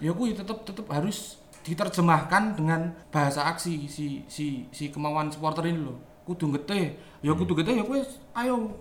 Ya 0.00 0.10
kuwi 0.16 0.34
tetap 0.34 0.64
tetap 0.64 0.88
harus 0.90 1.38
diterjemahkan 1.60 2.56
dengan 2.56 2.96
bahasa 3.12 3.44
aksi 3.44 3.84
si 3.86 4.24
si 4.26 4.64
si 4.72 4.88
kemauan 4.88 5.28
supporter 5.28 5.68
ini 5.68 5.84
loh. 5.84 5.98
Kudu 6.24 6.54
getih 6.58 6.96
ya 7.20 7.36
kudu 7.36 7.52
getih 7.58 7.82
ya 7.82 7.84
kuwi 7.84 8.00
ayo 8.40 8.72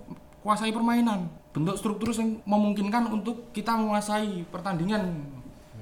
kuasai 0.41 0.71
permainan 0.71 1.27
bentuk 1.51 1.75
struktur 1.75 2.13
yang 2.13 2.39
memungkinkan 2.45 3.09
untuk 3.09 3.49
kita 3.51 3.75
menguasai 3.75 4.45
pertandingan 4.47 5.25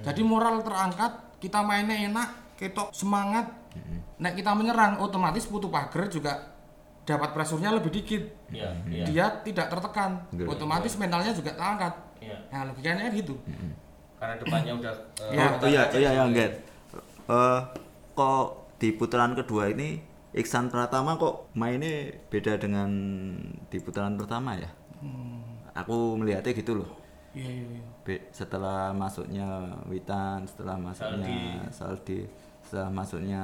jadi 0.01 0.21
moral 0.23 0.63
terangkat 0.63 1.37
kita 1.37 1.61
mainnya 1.61 2.07
enak 2.09 2.29
ketok 2.57 2.89
semangat 2.95 3.45
nek 4.17 4.33
kita 4.33 4.51
menyerang 4.57 4.97
otomatis 4.97 5.45
putu 5.45 5.69
pagar 5.69 6.09
juga 6.09 6.57
dapat 7.07 7.31
presurnya 7.31 7.71
lebih 7.71 7.93
dikit 7.93 8.23
Iya, 8.51 8.71
iya. 8.91 9.05
dia 9.07 9.25
tidak 9.45 9.71
tertekan 9.71 10.27
Betul. 10.33 10.51
otomatis 10.51 10.93
mentalnya 10.99 11.31
juga 11.31 11.55
terangkat 11.55 11.93
Iya. 12.17 12.37
nah 12.49 12.61
logikanya 12.67 13.07
kan 13.07 13.13
gitu 13.15 13.35
Karena 14.17 14.33
depannya 14.41 14.73
udah 14.73 14.93
Ya. 15.29 15.45
Oh, 15.53 15.61
oh 15.61 15.69
iya, 15.69 15.81
oh 15.93 15.99
iya, 16.01 16.09
ya, 16.09 16.23
sih. 16.25 16.31
Ngget. 16.33 16.53
Eh, 17.29 17.59
kok 18.17 18.45
di 18.81 18.89
putaran 18.97 19.37
kedua 19.37 19.69
ini 19.69 20.01
Iksan 20.37 20.69
Pratama 20.69 21.17
kok 21.17 21.49
mainnya 21.53 22.13
beda 22.29 22.55
dengan 22.55 22.89
di 23.67 23.77
putaran 23.81 24.13
pertama 24.13 24.53
ya? 24.53 24.69
Aku 25.75 26.13
melihatnya 26.15 26.53
gitu 26.53 26.77
loh. 26.77 26.89
iya 27.33 27.45
iya 27.45 27.65
iya 27.69 27.83
Be- 28.01 28.25
setelah 28.31 28.89
masuknya 28.91 29.45
Witan, 29.85 30.41
setelah 30.45 30.73
masuknya 30.73 31.61
Saldi, 31.69 32.25
setelah 32.61 32.89
masuknya 32.89 33.43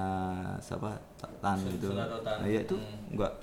siapa 0.57 0.97
Tan 1.37 1.61
itu, 1.61 1.93
nah, 1.93 2.41
ya 2.41 2.59
itu 2.59 2.73
Hmm. 2.73 3.13
enggak 3.13 3.33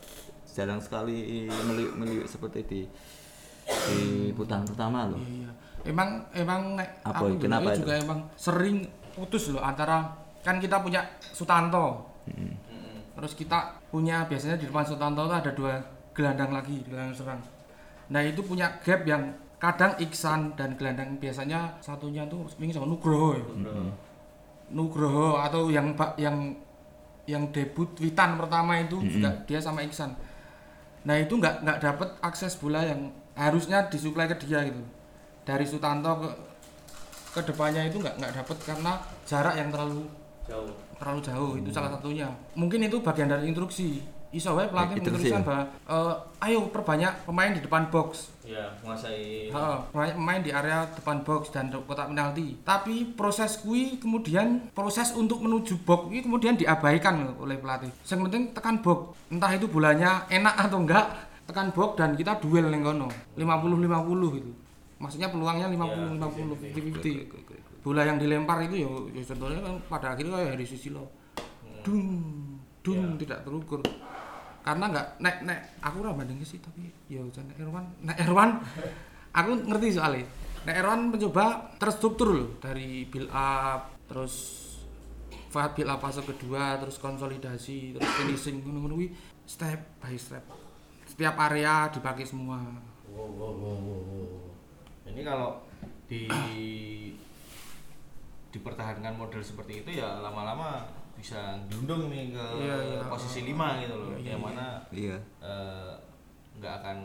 jarang 0.44 0.82
sekali 0.82 1.46
meliuk 1.46 1.92
meliuk 1.94 2.26
seperti 2.26 2.66
di 2.66 2.80
di 3.86 4.00
putaran 4.32 4.66
pertama 4.66 5.06
loh. 5.06 5.20
Iya, 5.20 5.46
iya. 5.46 5.50
Emang 5.86 6.26
emang 6.34 6.74
Apa, 7.06 7.22
aku 7.24 7.38
kenapa 7.38 7.70
dulu 7.70 7.72
itu? 7.72 7.80
juga 7.80 7.94
emang 7.96 8.18
sering 8.34 8.76
putus 9.14 9.54
loh 9.54 9.62
antara 9.62 10.10
kan 10.42 10.58
kita 10.58 10.82
punya 10.82 11.04
Sutanto. 11.22 12.10
Mm-mm. 12.26 12.52
Terus 13.20 13.36
kita 13.36 13.76
punya 13.92 14.24
biasanya 14.24 14.56
di 14.56 14.64
depan 14.64 14.80
Sutanto 14.80 15.28
itu 15.28 15.36
ada 15.36 15.52
dua 15.52 15.76
gelandang 16.16 16.56
lagi, 16.56 16.80
gelandang 16.88 17.12
serang. 17.12 17.40
Nah, 18.08 18.24
itu 18.24 18.40
punya 18.40 18.80
gap 18.80 19.04
yang 19.04 19.28
kadang 19.60 19.92
Iksan 20.00 20.56
dan 20.56 20.72
gelandang 20.80 21.20
biasanya 21.20 21.76
satunya 21.84 22.24
tuh 22.32 22.48
wingi 22.56 22.72
sama 22.72 22.88
Nugroho. 22.88 23.36
ya. 23.36 23.44
Nugroho 24.72 25.36
atau 25.36 25.68
yang 25.68 25.92
yang 26.16 26.56
yang 27.28 27.44
debut 27.52 27.92
Witan 28.00 28.40
pertama 28.40 28.80
itu 28.80 28.96
juga 29.04 29.36
dia 29.44 29.60
sama 29.60 29.84
Iksan. 29.84 30.16
Nah 31.04 31.16
itu 31.20 31.36
nggak 31.36 31.60
nggak 31.60 31.78
dapat 31.84 32.08
akses 32.24 32.56
bola 32.56 32.80
yang 32.88 33.12
harusnya 33.36 33.84
disuplai 33.92 34.24
ke 34.32 34.40
dia 34.48 34.64
gitu. 34.64 34.80
Dari 35.44 35.68
Sutanto 35.68 36.24
ke 36.24 36.30
ke 37.36 37.40
depannya 37.52 37.84
itu 37.84 38.00
nggak 38.00 38.16
nggak 38.16 38.32
dapat 38.42 38.56
karena 38.64 38.92
jarak 39.28 39.54
yang 39.60 39.68
terlalu 39.68 40.08
jauh 40.48 40.89
terlalu 41.00 41.20
jauh 41.24 41.52
itu 41.56 41.68
salah 41.72 41.90
satunya 41.96 42.28
mungkin 42.52 42.84
itu 42.84 43.00
bagian 43.00 43.32
dari 43.32 43.48
instruksi 43.48 44.04
iso 44.30 44.54
wae 44.54 44.70
pelatih 44.70 45.02
menuliskan 45.02 45.42
ya? 45.42 45.46
bahwa 45.46 45.64
eh, 45.90 46.14
ayo 46.46 46.70
perbanyak 46.70 47.26
pemain 47.26 47.50
di 47.50 47.58
depan 47.58 47.90
box 47.90 48.30
ya 48.46 48.70
menguasai 48.82 49.50
Heeh, 49.50 49.78
banyak 49.90 50.14
pemain 50.14 50.40
di 50.42 50.50
area 50.54 50.86
depan 50.86 51.22
box 51.26 51.50
dan 51.50 51.70
kotak 51.70 52.10
penalti. 52.10 52.58
Tapi 52.62 53.14
proses 53.18 53.58
kui 53.58 53.98
kemudian 53.98 54.70
proses 54.74 55.14
untuk 55.14 55.42
menuju 55.42 55.82
box 55.82 56.10
ini 56.10 56.22
kemudian 56.22 56.54
diabaikan 56.54 57.34
oleh 57.38 57.58
pelatih. 57.58 57.90
Yang 58.06 58.20
penting 58.30 58.42
tekan 58.54 58.78
box. 58.82 59.18
Entah 59.30 59.50
itu 59.54 59.66
bolanya 59.66 60.26
enak 60.30 60.54
atau 60.66 60.78
enggak, 60.82 61.06
tekan 61.46 61.70
box 61.74 61.98
dan 61.98 62.14
kita 62.14 62.38
duel 62.42 62.70
ning 62.70 62.82
kono. 62.86 63.10
50-50 63.38 64.38
gitu. 64.38 64.50
Maksudnya 65.00 65.28
peluangnya 65.32 65.66
50-50, 65.70 66.74
50-50. 66.76 67.49
Bola 67.80 68.04
yang 68.04 68.20
dilempar 68.20 68.60
itu 68.68 68.84
ya, 68.84 68.88
ya 69.16 69.22
contohnya 69.24 69.60
kan 69.64 69.74
pada 69.88 70.06
akhirnya 70.12 70.36
kayak 70.36 70.52
dari 70.60 70.66
sisi 70.68 70.92
lo. 70.92 71.08
Dung, 71.80 72.04
dung 72.84 73.16
tidak 73.16 73.40
terukur. 73.40 73.80
Karena 74.60 74.84
enggak 74.92 75.06
nek 75.16 75.36
nek 75.48 75.58
aku 75.80 76.04
ora 76.04 76.12
banding 76.12 76.44
sih 76.44 76.60
tapi 76.60 76.92
ya 77.08 77.24
nek 77.24 77.56
Erwan, 77.56 77.84
nek 78.04 78.16
Erwan 78.20 78.50
aku 79.38 79.50
ngerti 79.64 79.96
soalnya. 79.96 80.28
Nek 80.68 80.76
Erwan 80.76 81.00
mencoba 81.08 81.72
terstruktur 81.80 82.28
loh 82.36 82.48
dari 82.60 83.08
build 83.08 83.32
up 83.32 83.96
terus 84.04 84.68
build 85.50 85.88
up 85.88 85.98
fase 86.04 86.20
kedua 86.20 86.76
terus 86.76 87.00
konsolidasi 87.00 87.96
terus 87.96 88.10
finishing 88.20 88.60
ngono-ngono 88.60 89.00
step 89.48 89.98
by 90.04 90.12
step. 90.20 90.44
Setiap 91.08 91.34
area 91.50 91.88
dipakai 91.88 92.28
semua. 92.28 92.60
Wow, 93.10 93.26
wow, 93.34 93.52
wow, 93.56 93.76
wow. 93.82 95.10
Ini 95.10 95.26
kalau 95.26 95.58
di 96.06 96.28
dipertahankan 98.50 99.14
model 99.14 99.40
seperti 99.40 99.80
itu 99.80 99.90
ya 99.98 100.18
lama-lama 100.18 100.82
bisa 101.14 101.38
gelundung 101.68 102.08
nih 102.08 102.32
ke 102.32 102.44
Iya, 102.58 102.76
iya. 102.80 103.00
posisi 103.06 103.44
5 103.44 103.52
gitu 103.78 103.94
loh. 103.94 104.08
Iya, 104.10 104.16
iya, 104.16 104.28
yang 104.28 104.40
iya. 104.40 104.46
mana 104.46 104.66
iya 104.90 105.16
eh, 105.38 105.92
nggak 106.56 106.74
akan 106.80 106.96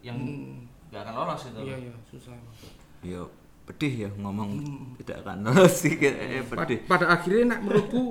yang 0.00 0.16
Hmm. 0.16 0.64
nggak 0.88 1.02
akan 1.02 1.14
lolos 1.14 1.40
gitu. 1.44 1.58
Iya 1.60 1.76
loh. 1.76 1.80
iya 1.80 1.94
susah. 2.04 2.32
emang. 2.32 2.54
ya 3.00 3.20
pedih 3.62 3.92
ya 3.98 4.10
ngomong 4.14 4.50
Hmm. 4.58 4.86
tidak 4.98 5.16
akan 5.22 5.36
lolos 5.42 5.74
sih 5.78 5.94
kayaknya 5.94 6.42
pada, 6.44 6.58
pedih 6.64 6.78
pada 6.84 7.06
akhirnya 7.08 7.44
nek 7.48 7.60
menurutku 7.62 8.02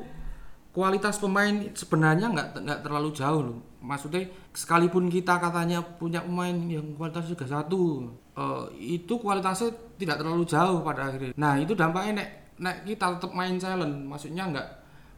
kualitas 0.70 1.18
pemain 1.18 1.52
sebenarnya 1.74 2.30
nggak 2.30 2.48
nggak 2.62 2.80
terlalu 2.82 3.10
jauh 3.12 3.42
loh 3.44 3.58
maksudnya 3.82 4.22
sekalipun 4.52 5.10
kita 5.10 5.36
katanya 5.36 5.82
punya 5.82 6.22
pemain 6.22 6.54
yang 6.54 6.94
kualitasnya 6.94 7.34
juga 7.34 7.48
satu 7.50 8.06
eh, 8.32 8.64
itu 8.80 9.14
kualitasnya 9.18 9.70
tidak 9.98 10.22
terlalu 10.22 10.46
jauh 10.46 10.80
pada 10.80 11.10
akhirnya 11.10 11.34
nah 11.36 11.58
itu 11.58 11.74
dampaknya 11.74 12.24
nek 12.24 12.30
nek 12.60 12.84
kita 12.84 13.18
tetap 13.18 13.32
main 13.32 13.56
challenge 13.56 14.04
maksudnya 14.04 14.44
nggak 14.52 14.68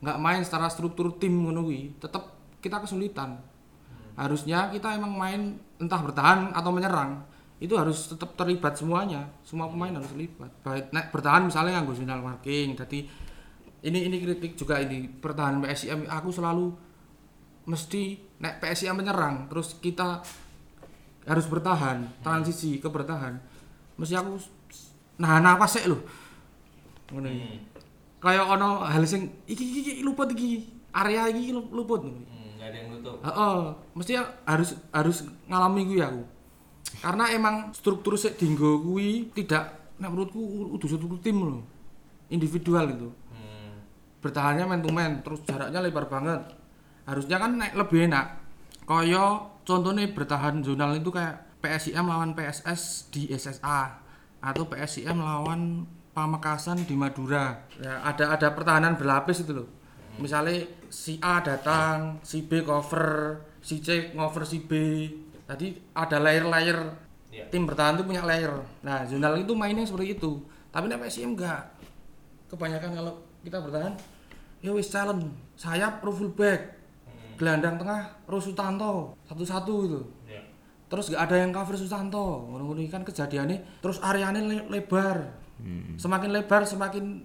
nggak 0.01 0.17
main 0.17 0.41
secara 0.41 0.65
struktur 0.69 1.13
tim 1.21 1.33
kuwi, 1.33 1.93
tetap 2.01 2.33
kita 2.61 2.81
kesulitan. 2.81 3.37
Harusnya 4.17 4.69
kita 4.73 4.97
emang 4.97 5.13
main 5.13 5.57
entah 5.77 6.01
bertahan 6.01 6.53
atau 6.53 6.69
menyerang 6.73 7.21
itu 7.61 7.77
harus 7.77 8.09
tetap 8.09 8.33
terlibat 8.33 8.73
semuanya. 8.73 9.29
Semua 9.45 9.69
pemain 9.69 9.93
harus 9.93 10.09
terlibat. 10.09 10.49
Baik 10.65 10.89
nek 10.89 11.13
bertahan 11.13 11.45
misalnya 11.45 11.77
nganggo 11.77 11.93
zonal 11.93 12.21
marking 12.21 12.73
jadi 12.73 13.05
ini 13.81 13.99
ini 14.09 14.17
kritik 14.21 14.57
juga 14.57 14.81
ini 14.81 15.05
pertahanan 15.09 15.61
PSIM 15.65 16.05
aku 16.09 16.29
selalu 16.33 16.73
mesti 17.69 18.17
nek 18.41 18.57
PSIM 18.57 18.97
menyerang 18.97 19.45
terus 19.49 19.77
kita 19.77 20.21
harus 21.29 21.45
bertahan 21.45 22.09
transisi 22.25 22.81
ke 22.81 22.89
bertahan. 22.89 23.37
Mesti 24.01 24.17
aku 24.17 24.41
nahan 25.21 25.45
napas 25.45 25.77
sih 25.77 25.85
loh 25.85 26.01
ngono 27.11 27.27
iki. 27.27 27.47
Hmm. 27.47 27.59
kayak 28.21 28.45
ono 28.53 28.85
hal 28.85 29.03
sing 29.09 29.33
iki 29.49 29.63
iki, 29.63 29.79
iki 29.81 29.93
luput 30.05 30.29
iki 30.31 30.63
area 30.93 31.27
iki 31.27 31.51
lu- 31.51 31.71
luput. 31.73 32.05
Hmm, 32.05 32.57
nggak 32.57 32.67
ada 32.69 32.77
yang 32.77 32.87
nutup. 32.93 33.15
Heeh, 33.25 33.57
mesti 33.97 34.11
harus 34.45 34.69
harus 34.93 35.17
ngalami 35.49 35.81
kuwi 35.89 36.01
aku. 36.05 36.23
Karena 37.01 37.25
emang 37.33 37.73
struktur 37.73 38.13
sik 38.19 38.37
dinggo 38.37 38.83
kuwi 38.83 39.33
tidak 39.33 39.95
nek 39.97 40.09
menurutku 40.11 40.41
udah 40.77 40.87
struktur 40.87 41.19
tim 41.21 41.37
loh. 41.41 41.63
Individual 42.29 42.85
itu. 42.93 43.09
Hmm. 43.33 43.81
Bertahannya 44.21 44.65
man 44.69 44.79
to 44.85 44.89
man, 44.93 45.11
terus 45.25 45.41
jaraknya 45.43 45.81
lebar 45.81 46.05
banget. 46.07 46.41
Harusnya 47.09 47.37
kan 47.41 47.57
nek 47.57 47.73
lebih 47.73 48.05
enak. 48.05 48.37
Kaya 48.85 49.49
contohnya 49.65 50.05
bertahan 50.11 50.61
zonal 50.61 50.97
itu 50.97 51.09
kayak 51.09 51.59
PSIM 51.61 52.05
lawan 52.09 52.33
PSS 52.33 53.13
di 53.13 53.29
SSA 53.29 54.01
atau 54.41 54.65
PSIM 54.65 55.21
lawan 55.21 55.85
Pamekasan 56.11 56.83
di 56.83 56.93
Madura. 56.93 57.55
Ya, 57.79 58.03
ada 58.03 58.35
ada 58.35 58.47
pertahanan 58.51 58.99
berlapis 58.99 59.47
itu 59.47 59.55
loh. 59.55 59.67
Misalnya 60.19 60.59
si 60.91 61.15
A 61.23 61.39
datang, 61.39 62.19
si 62.19 62.43
B 62.43 62.67
cover, 62.67 63.39
si 63.63 63.79
C 63.79 64.11
ngover 64.11 64.43
si 64.43 64.59
B. 64.59 64.71
Tadi 65.47 65.71
ada 65.95 66.19
layer-layer 66.19 66.79
Iya. 67.31 67.47
tim 67.47 67.63
bertahan 67.63 67.95
itu 67.95 68.03
punya 68.03 68.27
layer. 68.27 68.51
Nah, 68.83 69.07
zonal 69.07 69.39
itu 69.39 69.55
mainnya 69.55 69.87
seperti 69.87 70.19
itu. 70.19 70.43
Tapi 70.67 70.91
nek 70.91 70.99
PSIM 70.99 71.31
enggak. 71.31 71.63
Kebanyakan 72.51 72.91
kalau 72.91 73.13
kita 73.39 73.63
bertahan 73.63 73.95
ya 74.59 74.75
wis 74.75 74.91
challenge. 74.91 75.31
Sayap 75.55 76.03
ro 76.03 76.11
fullback. 76.11 76.75
Hmm. 77.07 77.39
Gelandang 77.39 77.79
tengah 77.79 78.19
ro 78.27 78.35
Sutanto, 78.35 79.15
satu-satu 79.31 79.75
itu. 79.87 80.01
Iya. 80.27 80.43
Terus 80.91 81.07
nggak 81.07 81.23
ada 81.23 81.35
yang 81.39 81.51
cover 81.55 81.79
Susanto. 81.79 82.51
Ngono-ngono 82.51 82.83
kan 82.91 83.07
kejadiannya 83.07 83.79
terus 83.79 84.03
areanya 84.03 84.43
le- 84.43 84.67
lebar. 84.67 85.39
Hmm. 85.61 85.93
Semakin 85.97 86.29
lebar 86.33 86.65
semakin 86.65 87.21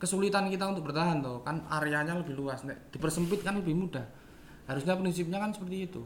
kesulitan 0.00 0.48
kita 0.48 0.64
untuk 0.72 0.88
bertahan 0.88 1.20
tuh. 1.20 1.44
Kan 1.44 1.64
areanya 1.68 2.16
lebih 2.16 2.34
luas. 2.34 2.64
Nek 2.64 2.90
dipersempit 2.92 3.44
kan 3.44 3.60
lebih 3.60 3.76
mudah. 3.76 4.04
Harusnya 4.68 4.96
prinsipnya 4.96 5.38
kan 5.40 5.52
seperti 5.52 5.88
itu. 5.88 6.02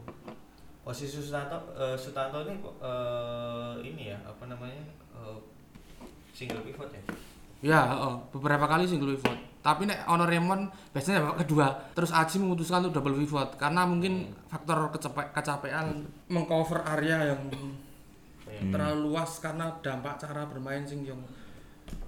Posisi 0.83 1.23
Sutanto 1.23 1.71
eh, 1.79 1.95
Sutanto 1.95 2.43
ini 2.43 2.59
eh, 2.59 3.73
ini 3.87 4.03
ya 4.11 4.19
apa 4.27 4.43
namanya 4.47 4.83
eh, 5.15 5.37
single 6.35 6.63
pivot 6.63 6.91
ya. 6.91 7.03
Ya, 7.63 7.79
heeh. 7.95 8.13
beberapa 8.35 8.67
kali 8.67 8.83
single 8.83 9.15
pivot. 9.15 9.39
Tapi 9.63 9.87
nek 9.87 10.03
ono 10.11 10.27
Raymond 10.27 10.67
biasanya 10.91 11.23
babak 11.23 11.47
kedua. 11.47 11.67
Terus 11.95 12.11
Aji 12.11 12.35
memutuskan 12.43 12.83
untuk 12.83 12.99
double 12.99 13.23
pivot 13.23 13.55
karena 13.55 13.87
mungkin 13.87 14.35
faktor 14.51 14.91
kecape 14.91 15.31
kecapean 15.31 16.03
mengcover 16.27 16.83
area 16.83 17.31
yang 17.31 17.47
Iya. 18.53 18.69
terlalu 18.69 19.09
luas 19.09 19.31
karena 19.41 19.65
dampak 19.81 20.21
cara 20.21 20.45
bermain 20.45 20.85
sing 20.85 21.01
yang 21.01 21.17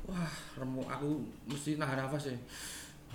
wah 0.06 0.34
remuk 0.58 0.86
aku 0.86 1.22
mesti 1.50 1.78
nahan 1.78 1.98
nafas 2.06 2.30
ya. 2.32 2.38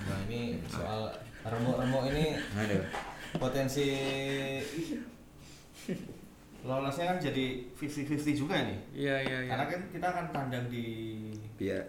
Nah 0.00 0.18
ini 0.29 0.59
soal 0.66 1.12
remuk-remuk 1.44 2.09
ini 2.12 2.37
Aduh. 2.57 2.85
potensi 3.37 3.87
lolosnya 6.61 7.16
kan 7.16 7.18
jadi 7.20 7.64
50-50 7.72 8.37
juga 8.37 8.61
nih. 8.64 8.79
Iya 8.92 9.16
iya 9.24 9.38
iya. 9.44 9.50
Karena 9.55 9.66
kan 9.68 9.81
kita 9.88 10.07
akan 10.12 10.26
tandang 10.33 10.66
di 10.68 10.85
biar 11.57 11.85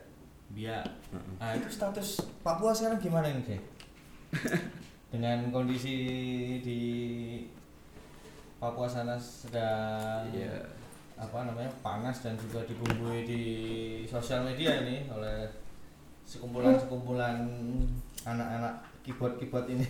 Biak. 0.52 0.84
Nah 1.40 1.56
itu 1.56 1.68
status 1.72 2.28
Papua 2.44 2.76
sekarang 2.76 3.00
gimana 3.00 3.32
ini 3.32 3.40
Jay? 3.48 3.60
Dengan 5.12 5.48
kondisi 5.52 5.96
di 6.60 6.82
Papua 8.60 8.88
sana 8.88 9.16
sedang 9.16 10.28
Iya. 10.32 10.81
Apa 11.22 11.46
namanya 11.46 11.70
panas 11.86 12.26
dan 12.26 12.34
juga 12.34 12.66
dibumbui 12.66 13.30
di 13.30 13.44
sosial 14.10 14.42
media 14.42 14.82
ini 14.82 15.06
oleh 15.14 15.46
sekumpulan-sekumpulan 16.26 17.46
anak-anak 18.26 18.82
keyboard-keyboard 19.06 19.70
ini. 19.70 19.86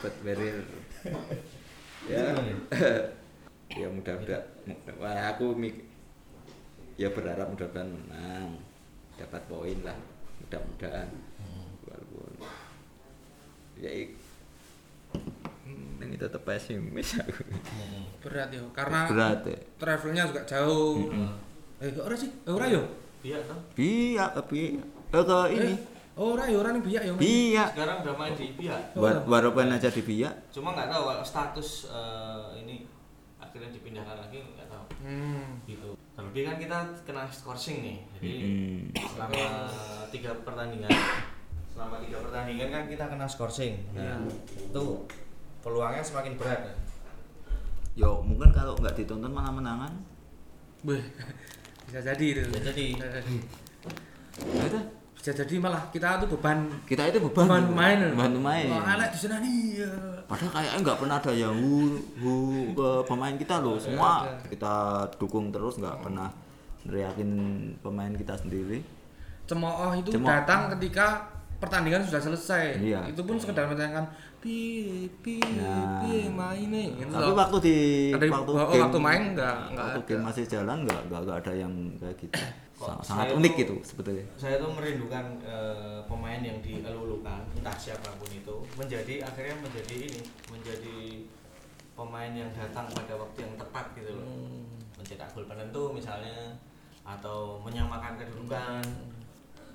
Buat 0.00 0.16
barrier. 0.24 0.64
Itu 2.08 2.08
ya. 2.08 2.32
ya 3.84 3.88
mudah-mudahan 3.88 4.44
wah 5.00 5.32
aku 5.32 5.56
mik 5.56 5.80
ya 6.96 7.12
berharap 7.12 7.52
mudah-mudahan 7.52 7.92
menang. 7.92 8.48
Dapat 9.20 9.44
poin 9.44 9.76
lah 9.84 9.96
mudah-mudahan. 10.40 11.08
Walaupun 11.84 12.32
ya 13.76 13.92
ini 16.12 16.20
tetap 16.20 16.44
pesimis 16.44 17.16
aku 17.16 17.40
Hmm. 17.42 18.04
Berat 18.20 18.48
ya 18.48 18.60
karena 18.70 19.00
berat 19.08 19.40
ya 19.42 19.58
travelnya 19.74 20.22
juga 20.24 20.42
jauh. 20.44 21.08
Eh 21.78 21.88
kok 21.90 22.04
ora 22.04 22.14
sih? 22.14 22.28
Eh, 22.28 22.52
ora 22.52 22.68
yo. 22.68 22.84
Biak 23.18 23.40
toh? 23.44 23.58
biak 23.72 24.30
tapi 24.34 24.76
eh 25.08 25.22
ke 25.22 25.38
ini 25.50 25.72
Eh, 25.72 25.78
oh, 26.14 26.36
ora 26.36 26.44
yo 26.44 26.60
ora 26.60 26.70
ning 26.70 26.82
biak 26.82 27.02
yo. 27.02 27.14
Biak 27.16 27.72
Sekarang 27.72 27.96
udah 28.02 28.14
main 28.14 28.34
di 28.34 28.46
Biak. 28.52 28.92
Wa- 28.94 29.24
walaupun 29.24 29.66
aja 29.66 29.88
di 29.88 30.02
biak 30.02 30.34
Cuma 30.50 30.70
nggak 30.70 30.86
tahu 30.86 31.02
status 31.22 31.88
eh, 31.88 32.60
ini 32.60 32.84
akhirnya 33.38 33.70
dipindahkan 33.70 34.20
lagi 34.20 34.38
nggak 34.38 34.68
tahu. 34.68 34.84
Hmm. 35.00 35.58
gitu 35.64 35.96
terlebih 36.12 36.44
kan 36.44 36.56
kita 36.56 36.78
kena 37.02 37.24
scoring 37.26 37.78
nih 37.80 37.96
jadi 38.12 38.32
Hmm. 38.38 38.82
selama 38.94 39.42
tiga 40.08 40.30
pertandingan 40.38 40.92
selama 41.66 41.96
tiga 41.98 42.20
pertandingan 42.20 42.68
kan 42.68 42.84
kita 42.86 43.04
kena 43.06 43.26
scoring 43.26 43.74
nah 43.90 44.20
Iya. 44.20 44.30
itu 44.62 44.84
peluangnya 45.62 46.02
semakin 46.02 46.34
berat 46.34 46.60
ya. 46.60 46.74
yo 47.94 48.20
mungkin 48.20 48.50
kalau 48.50 48.74
nggak 48.74 48.94
ditonton 48.94 49.28
malah 49.28 49.50
menangan 49.50 49.92
Beh. 50.82 50.98
bisa 51.84 52.00
jadi 52.02 52.24
itu 52.26 52.42
Bisa 52.44 52.60
jadi. 52.66 52.86
Bisa 52.90 53.08
jadi. 53.12 53.36
Nah, 54.50 54.64
itu 54.64 54.78
bisa 55.12 55.30
jadi 55.36 55.54
malah 55.56 55.86
kita 55.88 56.18
tuh 56.18 56.28
beban 56.30 56.66
kita 56.82 57.06
itu 57.06 57.22
beban 57.22 57.46
beban 57.46 57.62
pemain 57.68 57.98
beban 58.10 58.32
pemain 58.34 58.66
Wah, 58.72 58.90
elek 58.92 59.08
di 59.08 59.18
sana 59.20 59.36
nih 59.38 59.56
ya. 59.78 59.92
padahal 60.26 60.50
kayaknya 60.50 60.78
nggak 60.82 60.98
pernah 60.98 61.16
ada 61.16 61.32
yang 61.32 61.54
hu, 61.54 61.74
hu 62.16 62.32
ke 62.72 62.88
pemain 63.06 63.30
kita 63.32 63.54
loh 63.56 63.78
semua 63.78 64.26
ada. 64.26 64.34
kita 64.48 64.74
dukung 65.16 65.54
terus 65.54 65.78
nggak 65.78 66.02
pernah 66.02 66.26
neriakin 66.82 67.30
pemain 67.78 68.10
kita 68.10 68.34
sendiri 68.34 68.82
cemooh 69.44 69.94
itu 69.94 70.10
Cemooh. 70.10 70.26
datang 70.26 70.74
ketika 70.74 71.30
pertandingan 71.58 72.02
sudah 72.02 72.18
selesai 72.20 72.82
Iya. 72.82 73.06
itu 73.06 73.22
pun 73.22 73.38
sekedar 73.38 73.70
menanyakan 73.70 74.10
pi 74.42 74.58
pi 75.22 75.38
Nah. 75.54 76.02
pi 76.02 76.26
main 76.28 76.66
nih 76.66 76.88
gitu 76.98 77.08
tapi 77.08 77.22
loh. 77.24 77.38
waktu 77.38 77.56
di 77.62 77.76
Ada- 78.10 78.26
waktu 78.28 78.50
oh, 78.50 78.66
game, 78.66 78.82
waktu 78.82 78.98
main 79.00 79.22
nggak 79.32 79.56
nggak 79.70 79.84
waktu 79.86 80.00
ada. 80.00 80.08
game 80.10 80.22
masih 80.24 80.44
jalan 80.44 80.76
nggak? 80.82 81.00
Nggak 81.06 81.20
nggak 81.22 81.38
ada 81.38 81.52
yang 81.54 81.72
kayak 81.96 82.16
gitu. 82.18 82.34
Sangat 82.74 83.06
saya 83.06 83.30
unik 83.32 83.52
tuh- 83.52 83.60
gitu 83.62 83.74
sebetulnya. 83.84 84.26
saya 84.34 84.54
tuh 84.58 84.70
merindukan 84.72 85.24
eh, 85.40 86.00
pemain 86.02 86.40
yang 86.42 86.58
dielulukan 86.58 87.40
entah 87.54 87.76
siapa 87.76 88.10
pun 88.12 88.26
itu 88.28 88.54
menjadi 88.74 89.22
akhirnya 89.22 89.54
menjadi 89.56 89.94
ini 90.02 90.20
menjadi 90.50 90.96
pemain 91.92 92.32
yang 92.32 92.50
datang 92.50 92.90
pada 92.90 93.14
waktu 93.14 93.38
yang 93.40 93.54
tepat 93.54 93.86
gitu 93.94 94.10
loh. 94.12 94.26
Hmm. 94.26 94.66
mencetak 94.92 95.30
gol 95.30 95.42
penentu 95.44 95.90
misalnya 95.90 96.54
atau 97.02 97.58
menyamakan 97.58 98.14
kedudukan. 98.16 98.82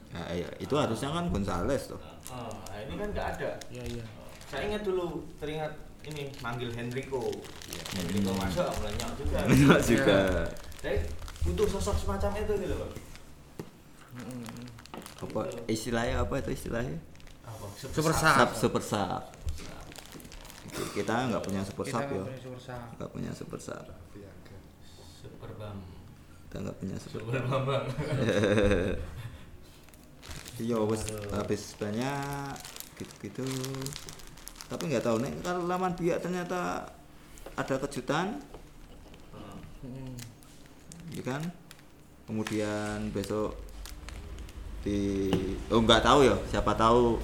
Ya, 0.08 0.24
ya, 0.34 0.48
itu 0.58 0.72
harusnya 0.72 1.12
kan 1.12 1.28
Gonzales 1.28 1.84
tuh. 1.86 2.00
Eh, 2.00 2.48
nah 2.66 2.80
ini 2.82 2.96
kan 2.96 3.08
nggak 3.12 3.28
ada. 3.34 3.52
Iya 3.68 3.84
iya 3.86 4.04
saya 4.48 4.62
ingat 4.66 4.82
dulu 4.82 5.28
teringat 5.38 5.74
ini 6.04 6.32
manggil 6.40 6.72
Henrico 6.72 7.28
Henrico 7.94 8.32
Hmm. 8.32 8.40
masuk 8.40 8.68
melenyap 8.80 9.12
juga. 9.16 9.38
Enggak 9.52 9.82
juga. 9.84 10.20
Saya 10.80 10.96
butuh 11.44 11.68
sosok 11.70 11.96
semacam 11.98 12.32
itu 12.38 12.54
gitu 12.58 12.76
loh 12.76 12.92
Hmm. 14.18 14.66
apa 15.22 15.42
istilahnya 15.68 16.26
apa 16.26 16.42
itu 16.42 16.50
istilahnya? 16.52 16.98
Apa? 17.46 17.66
Super 17.78 18.14
sub. 18.14 18.50
super 18.58 18.82
sub. 18.82 19.24
Kita 20.94 21.30
nggak 21.30 21.44
punya 21.44 21.62
super 21.62 21.86
kita 21.86 22.02
sub 22.02 22.10
ya 22.10 22.24
nggak 22.98 23.10
punya 23.12 23.32
super 23.32 23.60
sub. 23.60 23.86
Super 25.18 25.50
bam. 25.60 25.78
Kita 26.48 26.56
nggak 26.64 26.78
punya 26.80 26.96
super 26.98 27.20
super 27.22 27.44
bambang 27.46 27.86
iya 30.58 30.78
wes 30.82 31.06
habis 31.30 31.78
banyak 31.78 32.58
gitu-gitu 32.98 33.46
tapi 34.68 34.84
nggak 34.86 35.00
tahu 35.02 35.18
nih 35.20 35.32
kalau 35.42 35.64
laman 35.64 35.94
biak 35.94 36.20
ternyata 36.20 36.84
ada 37.54 37.76
kejutan 37.80 38.38
Hmm. 39.78 40.18
ya 41.08 41.22
kan 41.22 41.40
kemudian 42.26 43.08
besok 43.10 43.54
di 44.80 45.30
oh 45.68 45.78
nggak 45.78 46.02
tahu 46.02 46.26
ya 46.26 46.36
siapa 46.46 46.74
tahu 46.74 47.22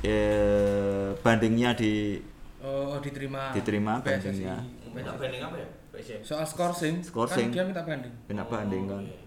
eh, 0.00 1.10
bandingnya 1.18 1.74
di 1.74 2.22
oh 2.60 2.96
diterima 2.98 3.50
Diterima 3.50 3.98
PSSI. 3.98 4.14
bandingnya. 4.46 4.56
minta 4.88 5.12
banding 5.14 5.42
apa 5.42 5.56
ya 5.58 5.68
PSM 5.90 6.20
soal 6.22 6.46
skorsing 6.46 7.02
Skorsing. 7.02 7.50
kan 7.50 7.52
dia 7.52 7.64
minta 7.66 7.82
banding 7.82 8.14
kena 8.24 8.44
banding 8.44 8.84
kan 8.86 9.02
iya. 9.02 9.18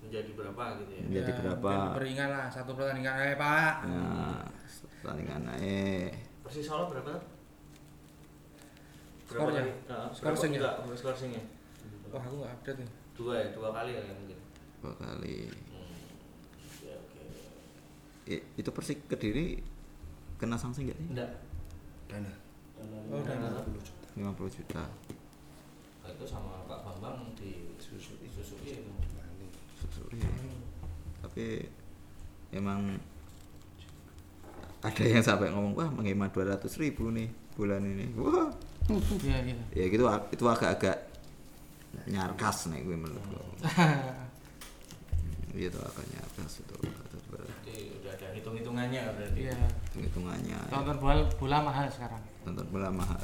menjadi 0.00 0.30
berapa 0.32 0.62
gitu 0.78 0.92
ya 0.92 1.02
Menjadi 1.02 1.30
Ya, 1.30 1.36
berapa? 1.42 1.72
beringan 1.92 2.28
lah 2.30 2.46
satu 2.48 2.70
pertandingan 2.72 3.14
aja 3.18 3.34
pak 3.34 3.72
nah 3.84 4.40
pertandingan 5.02 5.40
naik 5.44 6.10
Persis 6.46 6.62
Solo 6.64 6.86
berapa? 6.86 7.10
Skornya? 9.26 9.62
Nah, 9.90 10.06
berapa? 10.08 10.38
sing 10.38 10.54
ya? 10.54 10.62
Enggak, 10.62 10.74
berapa 10.80 10.96
skor 10.96 11.16
singnya? 11.16 11.42
wah 12.06 12.22
aku 12.22 12.38
nggak 12.38 12.54
update 12.54 12.78
nih 12.78 12.90
Dua 13.12 13.34
ya, 13.34 13.46
dua 13.50 13.68
kali 13.74 13.90
ya 13.92 14.02
mungkin. 14.08 14.38
dua 14.78 14.94
kali 14.94 15.50
Hmm. 15.66 15.90
I- 18.28 18.46
itu 18.56 18.70
persik 18.70 19.06
kediri 19.06 19.58
kena 20.36 20.54
sanksi 20.54 20.86
nggak 20.86 20.96
sih 20.96 21.08
Enggak. 21.10 21.30
Dana. 22.06 22.30
oh 23.10 23.18
udah 23.18 23.36
Nah, 24.16 24.30
50 24.32 24.48
juta 24.54 24.86
Nah, 25.98 26.08
itu 26.08 26.24
sama 26.24 26.62
Pak 26.64 26.80
Bambang 26.80 27.34
di 27.34 27.74
Suzuki 27.76 28.30
Suzuki 28.30 28.78
itu. 28.78 28.86
Mani. 29.12 29.50
Susuri. 29.76 30.22
tapi 31.18 31.66
emang 32.50 32.94
ada 34.86 35.02
yang 35.02 35.24
sampai 35.24 35.50
ngomong 35.50 35.74
wah 35.74 35.90
menghemat 35.90 36.30
200 36.30 36.62
ribu 36.78 37.10
nih 37.10 37.26
bulan 37.58 37.82
ini. 37.82 38.06
Wah. 38.14 38.50
Iya 39.18 39.38
iya. 39.42 39.54
Ya 39.74 39.84
gitu 39.90 40.06
itu 40.30 40.44
agak-agak 40.46 40.94
nyarkas 42.06 42.70
nih 42.70 42.84
gue 42.86 42.94
menurut 42.94 43.24
gue 43.24 43.42
iya 45.58 45.68
tuh 45.72 45.80
agak 45.80 46.04
nyarkas 46.12 46.60
itu 46.60 46.74
Jadi 47.66 47.88
udah 47.98 48.12
ada 48.14 48.26
hitung-hitungannya 48.36 49.00
berarti. 49.16 49.38
iya. 49.42 49.56
Hitungannya 49.96 50.54
ya. 50.54 50.70
nonton 50.70 50.96
bola 51.02 51.24
bola 51.40 51.56
mahal 51.66 51.86
sekarang. 51.90 52.22
Nonton 52.46 52.66
bola 52.70 52.88
mahal. 52.94 53.20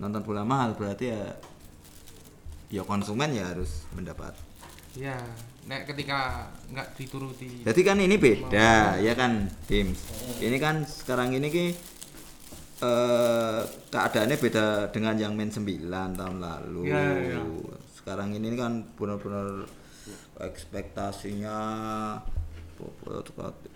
Nonton 0.00 0.22
bola 0.26 0.42
mahal 0.42 0.70
berarti 0.74 1.12
ya 1.12 1.22
ya 2.66 2.82
konsumen 2.82 3.30
ya 3.30 3.46
harus 3.54 3.86
mendapat 3.94 4.34
iya 4.96 5.16
nek 5.66 5.82
ketika 5.90 6.46
nggak 6.70 6.94
dituruti. 6.94 7.66
Jadi 7.66 7.80
kan 7.82 7.98
ini 7.98 8.16
beda 8.16 8.96
ya 9.02 9.12
kan 9.18 9.50
Dims 9.66 9.98
ini 10.38 10.56
kan 10.62 10.86
sekarang 10.86 11.34
ini 11.34 11.48
ki 11.50 11.66
eh 12.76 13.60
keadaannya 13.90 14.36
beda 14.36 14.92
dengan 14.94 15.16
yang 15.18 15.32
main 15.34 15.50
9 15.50 15.64
tahun 15.90 16.38
lalu. 16.38 16.92
Iya, 16.92 17.02
iya. 17.18 17.42
sekarang 17.98 18.36
ini 18.38 18.54
kan 18.54 18.86
benar-benar 18.94 19.66
ekspektasinya 20.38 21.58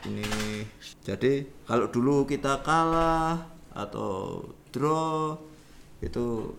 ini. 0.06 0.62
Jadi 1.02 1.64
kalau 1.66 1.88
dulu 1.88 2.28
kita 2.28 2.60
kalah 2.62 3.40
atau 3.72 4.44
draw 4.70 5.34
itu 6.04 6.54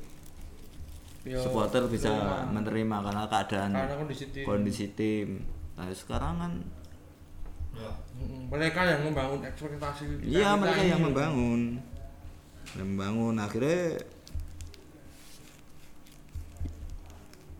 Yo, 1.21 1.37
supporter 1.37 1.85
bisa 1.85 2.09
terima. 2.09 2.49
menerima 2.49 2.97
karena 3.05 3.23
keadaan 3.29 3.71
Karena 3.77 3.95
kondisi 4.01 4.25
tim. 4.33 4.43
kondisi 4.45 4.85
tim. 4.97 5.27
Nah, 5.77 5.85
sekarang 5.93 6.35
kan 6.41 6.53
Ya. 7.71 7.87
Mereka 8.51 8.83
yang 8.83 9.01
membangun 9.07 9.39
ekspektasi 9.47 10.27
iya 10.27 10.59
mereka 10.59 10.83
yang 10.83 10.99
membangun. 10.99 11.79
Yang 12.75 12.87
membangun 12.91 13.35
akhirnya 13.39 13.95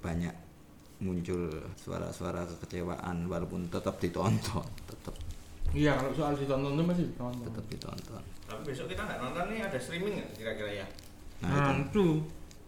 banyak 0.04 0.36
muncul 1.00 1.50
suara-suara 1.80 2.43
kekecewaan 2.43 3.26
walaupun 3.26 3.65
tetap 3.71 3.97
ditonton, 3.97 4.65
tetap 4.86 5.15
iya 5.71 5.97
kalau 5.97 6.13
soal 6.13 6.36
ditonton 6.36 6.78
itu 6.78 6.84
masih 6.86 7.06
ditonton 7.10 7.41
tetap 7.47 7.65
ditonton. 7.71 8.21
Tapi 8.45 8.62
besok 8.67 8.86
kita 8.91 9.02
nggak 9.08 9.19
nonton 9.24 9.45
nih 9.50 9.60
ada 9.65 9.80
streaming 9.80 10.13
nggak 10.19 10.30
kira-kira 10.38 10.71
ya? 10.84 10.88
Nah, 11.41 11.50
nah, 11.50 11.74
itu 11.74 11.88
itu 11.89 12.06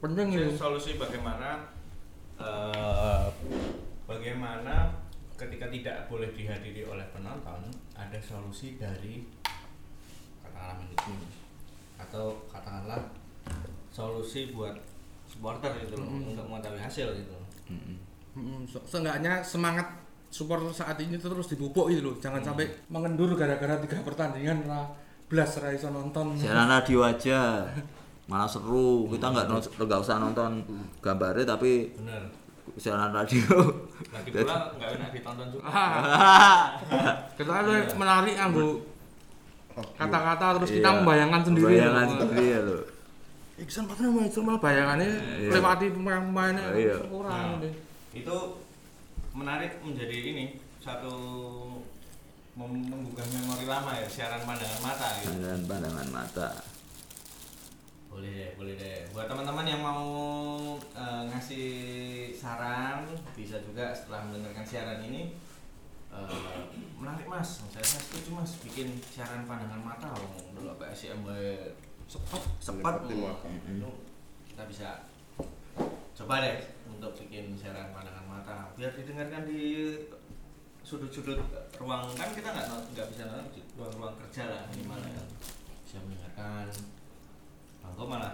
penting 0.04 0.36
Jadi 0.36 0.44
itu 0.46 0.60
solusi 0.60 1.00
bagaimana 1.00 1.72
eh, 2.36 3.26
bagaimana 4.04 4.92
ketika 5.34 5.72
tidak 5.72 5.98
boleh 6.08 6.30
dihadiri 6.36 6.84
oleh 6.84 7.08
penonton 7.16 7.64
ada 7.96 8.20
solusi 8.20 8.76
dari 8.76 9.24
katakanlah 10.44 10.76
manajemen. 10.76 11.32
Atau 11.96 12.44
katakanlah 12.52 13.00
solusi 13.90 14.52
buat 14.52 14.76
supporter 15.24 15.72
gitu 15.82 15.98
loh 15.98 16.08
Mm-mm. 16.12 16.36
untuk 16.36 16.46
mengetahui 16.46 16.82
hasil 16.84 17.08
gitu. 17.16 17.36
Mm, 18.36 18.66
se- 18.68 18.86
seenggaknya 18.86 19.40
semangat 19.40 19.88
supporter 20.30 20.70
saat 20.70 20.98
ini 21.00 21.16
terus 21.16 21.48
dipupuk 21.48 21.90
gitu 21.90 22.12
loh. 22.12 22.16
Jangan 22.20 22.44
sampai 22.44 22.68
mengendur 22.92 23.34
gara-gara 23.34 23.80
tiga 23.80 24.04
pertandingan 24.04 24.68
lah 24.68 24.86
belas 25.32 25.58
ra 25.58 25.72
iso 25.72 25.90
nonton. 25.90 26.36
Siaran 26.38 26.70
radio 26.70 27.02
aja 27.02 27.66
malah 28.26 28.46
seru. 28.46 29.08
Kita 29.08 29.30
nggak 29.30 29.46
non- 29.46 29.62
nggak 29.80 30.00
usah 30.00 30.16
nonton 30.18 30.52
gambarnya 31.00 31.46
tapi 31.46 31.92
bener. 31.94 32.24
siaran 32.74 33.12
radio. 33.12 33.44
Lagi 34.10 34.30
pula 34.32 34.72
nggak 34.74 34.90
enak 34.96 35.10
ditonton 35.12 35.48
juga. 35.50 35.68
Kita 37.38 37.52
ada 37.54 37.74
menarik 37.94 38.36
anggo 38.36 38.70
kata-kata 39.74 40.46
terus 40.56 40.70
kita 40.72 40.86
Iya, 40.86 40.98
membayangkan 41.02 41.42
sendiri. 41.44 41.66
Bayangan 41.68 42.06
loh. 42.06 42.14
sendiri 42.20 42.46
ya 42.46 42.60
lo. 42.62 42.78
Iksan 43.56 43.84
pasti 43.86 44.06
main 44.06 44.30
cuma 44.30 44.54
bayangannya 44.56 45.10
Iya. 45.40 45.50
lewati 45.52 45.86
pemain-pemainnya. 45.90 46.66
Iya. 46.74 46.96
kurang 47.04 47.34
Nah, 47.52 47.58
deh. 47.60 47.74
itu 48.14 48.38
menarik 49.32 49.82
menjadi 49.82 50.18
ini 50.28 50.46
satu 50.78 51.10
menggugah 52.54 53.26
memori 53.28 53.66
lama 53.66 53.92
ya 53.96 54.06
siaran 54.06 54.46
pandangan 54.46 54.80
mata 54.80 55.08
gitu. 55.18 55.30
Pandangan 55.34 55.62
pandangan 55.66 56.08
mata. 56.12 56.48
Boleh 58.14 58.30
deh 58.30 58.50
boleh 58.54 58.76
deh. 58.78 58.98
Buat 59.10 59.26
teman-teman 59.26 59.66
yang 59.66 59.82
mau 59.82 60.06
eh, 60.78 61.22
ngasih 61.28 61.68
saran 62.32 63.04
bisa 63.34 63.58
juga 63.60 63.90
setelah 63.90 64.24
mendengarkan 64.24 64.62
siaran 64.62 65.02
ini 65.02 65.34
eh, 66.10 66.62
menarik 66.96 67.26
mas. 67.26 67.66
Saya, 67.68 67.82
saya 67.82 68.02
setuju 68.02 68.38
mas. 68.38 68.52
Bikin 68.62 68.94
siaran 69.02 69.44
pandangan 69.44 69.82
mata 69.82 70.14
dulu 70.54 70.78
PSM 70.78 71.26
cepat 72.06 72.42
cepat 72.62 72.94
Cepat, 73.02 73.10
Hmm. 73.10 73.22
wah. 73.26 73.38
itu 73.66 73.90
kita 74.46 74.64
bisa 74.70 74.90
coba 76.14 76.36
deh 76.40 76.58
untuk 76.86 77.12
bikin 77.18 77.58
siaran 77.58 77.90
pandangan 77.90 78.26
mata. 78.30 78.70
Biar 78.78 78.94
didengarkan 78.94 79.50
di 79.50 79.90
sudut-sudut 80.84 81.40
ruang. 81.76 82.06
Kan 82.14 82.30
kita 82.32 82.54
nggak 82.54 82.68
nggak 82.94 83.08
bisa 83.10 83.24
nonton 83.26 83.48
di 83.50 83.62
ruang-ruang 83.74 84.14
kerja 84.22 84.44
lah 84.46 84.62
minimal 84.70 85.02
ya. 85.02 85.24
Bisa 85.82 85.98
mendengarkan 86.06 86.70
Bangko 87.84 88.04
malah 88.08 88.34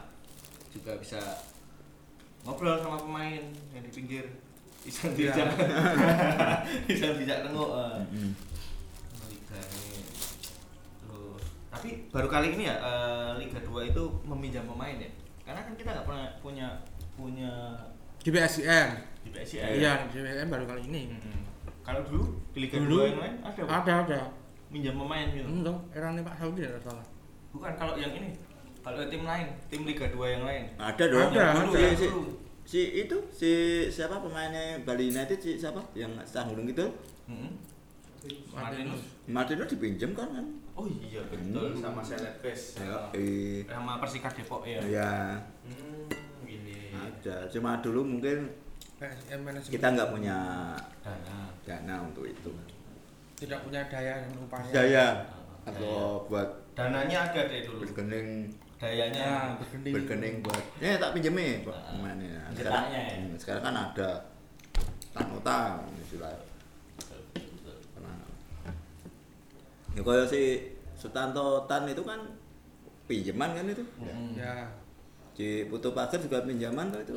juga 0.69 0.93
bisa 0.95 1.19
ngobrol 2.41 2.77
sama 2.77 2.97
pemain 2.97 3.43
yang 3.73 3.83
di 3.83 3.91
pinggir. 3.91 4.25
Bisa 4.79 5.12
Iya. 5.12 5.35
tidak 5.35 5.47
bisa 6.88 7.05
tidak 7.13 7.38
tengok 7.43 7.69
eh. 7.75 7.97
Mm-mm. 8.07 8.31
Liga 9.27 9.59
ini. 9.59 9.99
Terus 11.03 11.43
tapi 11.67 11.89
baru 12.09 12.27
kali 12.27 12.47
ini 12.55 12.63
ya 12.65 12.75
eh, 12.79 13.31
Liga 13.38 13.59
2 13.59 13.91
itu 13.91 14.03
meminjam 14.23 14.63
pemain 14.65 14.95
ya? 14.95 15.12
Karena 15.43 15.65
kan 15.65 15.73
kita 15.75 15.89
nggak 15.91 16.07
pernah 16.07 16.25
punya 16.39 16.67
punya 17.13 17.51
di 18.19 18.29
PSIM 18.29 18.89
di 19.19 19.29
PSIS 19.31 19.63
iya 19.75 20.07
di 20.07 20.15
PSIM 20.15 20.47
baru 20.47 20.63
kali 20.65 20.88
ini. 20.88 21.12
Mm-mm. 21.12 21.39
kalau 21.81 21.99
dulu 22.05 22.23
di 22.53 22.59
Liga 22.63 22.77
Dulu 22.79 22.95
2 23.03 23.12
yang 23.12 23.19
lain 23.19 23.35
ada 23.43 23.62
ada 23.67 23.93
ada. 24.05 24.19
Minjam 24.69 24.95
pemain 24.95 25.27
gitu? 25.33 25.43
Enggak 25.43 25.75
eranya 25.91 26.21
Pak 26.21 26.35
Saudi 26.38 26.62
tidak 26.62 26.79
salah. 26.85 27.03
Bukan 27.49 27.73
kalau 27.75 27.97
yang 27.97 28.13
ini 28.13 28.31
kalau 28.79 29.03
tim 29.11 29.23
lain 29.27 29.47
tim 29.67 29.81
Liga 29.83 30.07
2 30.07 30.35
yang 30.39 30.43
lain. 30.47 30.63
Ada 30.79 31.03
dong. 31.11 31.29
Ada, 31.35 31.45
dulu 31.55 31.71
si, 31.75 31.79
ya 31.81 31.91
si, 31.95 32.07
si 32.65 32.81
itu 33.05 33.17
si 33.31 33.51
siapa 33.91 34.21
pemainnya 34.23 34.79
Bali 34.87 35.11
United 35.11 35.39
si 35.39 35.59
siapa? 35.59 35.83
Yang 35.97 36.23
Sanggulung 36.25 36.67
itu? 36.69 36.85
Mm-mm. 37.27 37.51
Martinus. 38.51 39.01
Martino 39.29 39.63
dipinjam 39.63 40.11
kan 40.11 40.27
kan? 40.35 40.45
Oh 40.75 40.87
iya 40.87 41.23
betul. 41.27 41.75
Hmm. 41.75 41.79
sama 41.79 42.01
Celebes. 42.03 42.61
Ya, 42.79 42.95
eh, 43.15 43.63
sama 43.67 43.99
Persika 43.99 44.29
Depok 44.31 44.63
ya. 44.67 44.79
Ya 44.83 45.11
hmm, 45.67 46.07
gini. 46.43 46.91
Ada. 46.95 47.47
Cuma 47.51 47.79
dulu 47.79 48.03
mungkin 48.03 48.51
kita 49.71 49.87
nggak 49.95 50.11
punya 50.11 50.37
dana. 50.99 51.39
dana 51.63 51.95
untuk 52.03 52.27
itu. 52.27 52.51
Tidak 53.39 53.59
punya 53.63 53.87
daya 53.87 54.19
dan 54.19 54.35
upaya. 54.35 54.71
Daya. 54.71 55.07
Atau 55.63 56.27
buat 56.27 56.47
dananya 56.75 57.31
ada 57.31 57.47
deh 57.47 57.67
dulu. 57.67 57.83
bergening 57.83 58.51
dayanya 58.79 59.19
ya 59.19 59.35
bergening 59.59 59.93
bergening 59.93 60.35
buat 60.39 60.63
ya 60.79 60.95
tak 60.95 61.11
pinjemin 61.11 61.61
buat 61.61 61.75
Ah, 61.75 61.91
pemainnya 61.91 62.39
sekarang, 62.49 62.85
ya? 62.87 63.01
hmm, 63.13 63.35
sekarang 63.35 63.61
kan 63.61 63.75
ada 63.77 64.09
tanota 65.11 65.59
istilah 65.99 66.31
Betul, 66.95 67.19
betul. 67.35 67.75
Nah. 67.99 68.23
ya 69.91 70.01
kalau 70.01 70.23
si 70.23 70.43
Sutanto 70.95 71.63
Tan 71.63 71.83
itu 71.85 71.99
kan 72.01 72.19
pinjaman 73.05 73.51
kan 73.51 73.65
itu 73.67 73.83
Mm-mm. 73.97 74.35
ya 74.35 74.67
di 75.33 75.63
Putu 75.65 75.91
Pager 75.91 76.19
juga 76.19 76.43
pinjaman 76.43 76.87
tuh 76.89 76.99
itu 77.01 77.15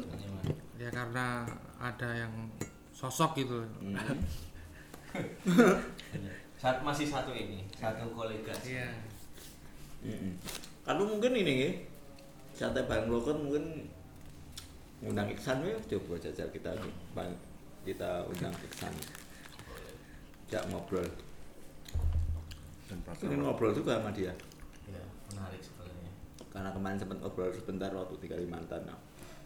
ya 0.76 0.88
karena 0.88 1.46
ada 1.78 2.08
yang 2.16 2.32
sosok 2.92 3.38
gitu 3.38 3.62
Hmm. 3.78 3.98
Saat 6.56 6.80
masih 6.80 7.04
satu 7.04 7.34
ini, 7.34 7.66
satu 7.74 8.06
kolega. 8.12 8.54
iya 8.62 8.88
Mm-mm. 10.00 10.38
Kalau 10.82 11.06
mungkin 11.06 11.32
ini 11.38 11.54
ya, 11.62 11.70
sate 12.58 12.82
bareng 12.82 13.06
loker 13.06 13.38
mungkin 13.38 13.86
undang 15.02 15.30
Iksan 15.30 15.62
ya, 15.62 15.78
coba 15.94 16.18
jajal 16.18 16.50
kita 16.50 16.74
kita 17.86 18.26
undang 18.26 18.54
Iksan. 18.66 18.90
Jak 20.50 20.66
ngobrol. 20.74 21.06
Ini 23.22 23.34
ngobrol 23.38 23.72
juga 23.72 24.02
sama 24.02 24.10
dia. 24.10 24.34
Ya, 24.90 25.02
menarik 25.32 25.62
sebenarnya. 25.62 26.12
Karena 26.50 26.70
kemarin 26.74 26.98
sempat 26.98 27.18
ngobrol 27.22 27.54
sebentar 27.54 27.90
waktu 27.94 28.14
di 28.18 28.26
Kalimantan. 28.26 28.82
Nah. 28.84 28.98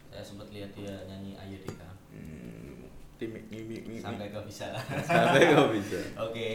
Saya 0.09 0.25
sempat 0.25 0.49
lihat 0.49 0.73
dia 0.73 1.05
nyanyi 1.05 1.37
Ayu 1.37 1.61
Dika. 1.61 1.91
Hmm, 2.17 2.89
tim 3.21 3.37
mi 3.37 3.61
mi 3.61 3.77
mi. 3.85 4.01
Sampai 4.01 4.33
gak 4.33 4.49
bisa. 4.49 4.73
sampai 5.05 5.53
kok 5.53 5.69
bisa. 5.77 6.01
Oke, 6.27 6.51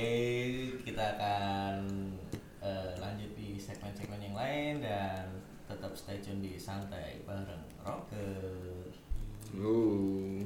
kita 0.82 1.04
akan 1.16 1.86
di 2.62 3.01
segmen-segmen 3.82 4.22
yang 4.22 4.38
lain 4.38 4.74
dan 4.86 5.26
tetap 5.66 5.98
stay 5.98 6.22
tune 6.22 6.38
di 6.38 6.54
santai 6.54 7.18
bareng 7.26 7.66
Rocker. 7.82 8.94
Ooh. 9.58 10.46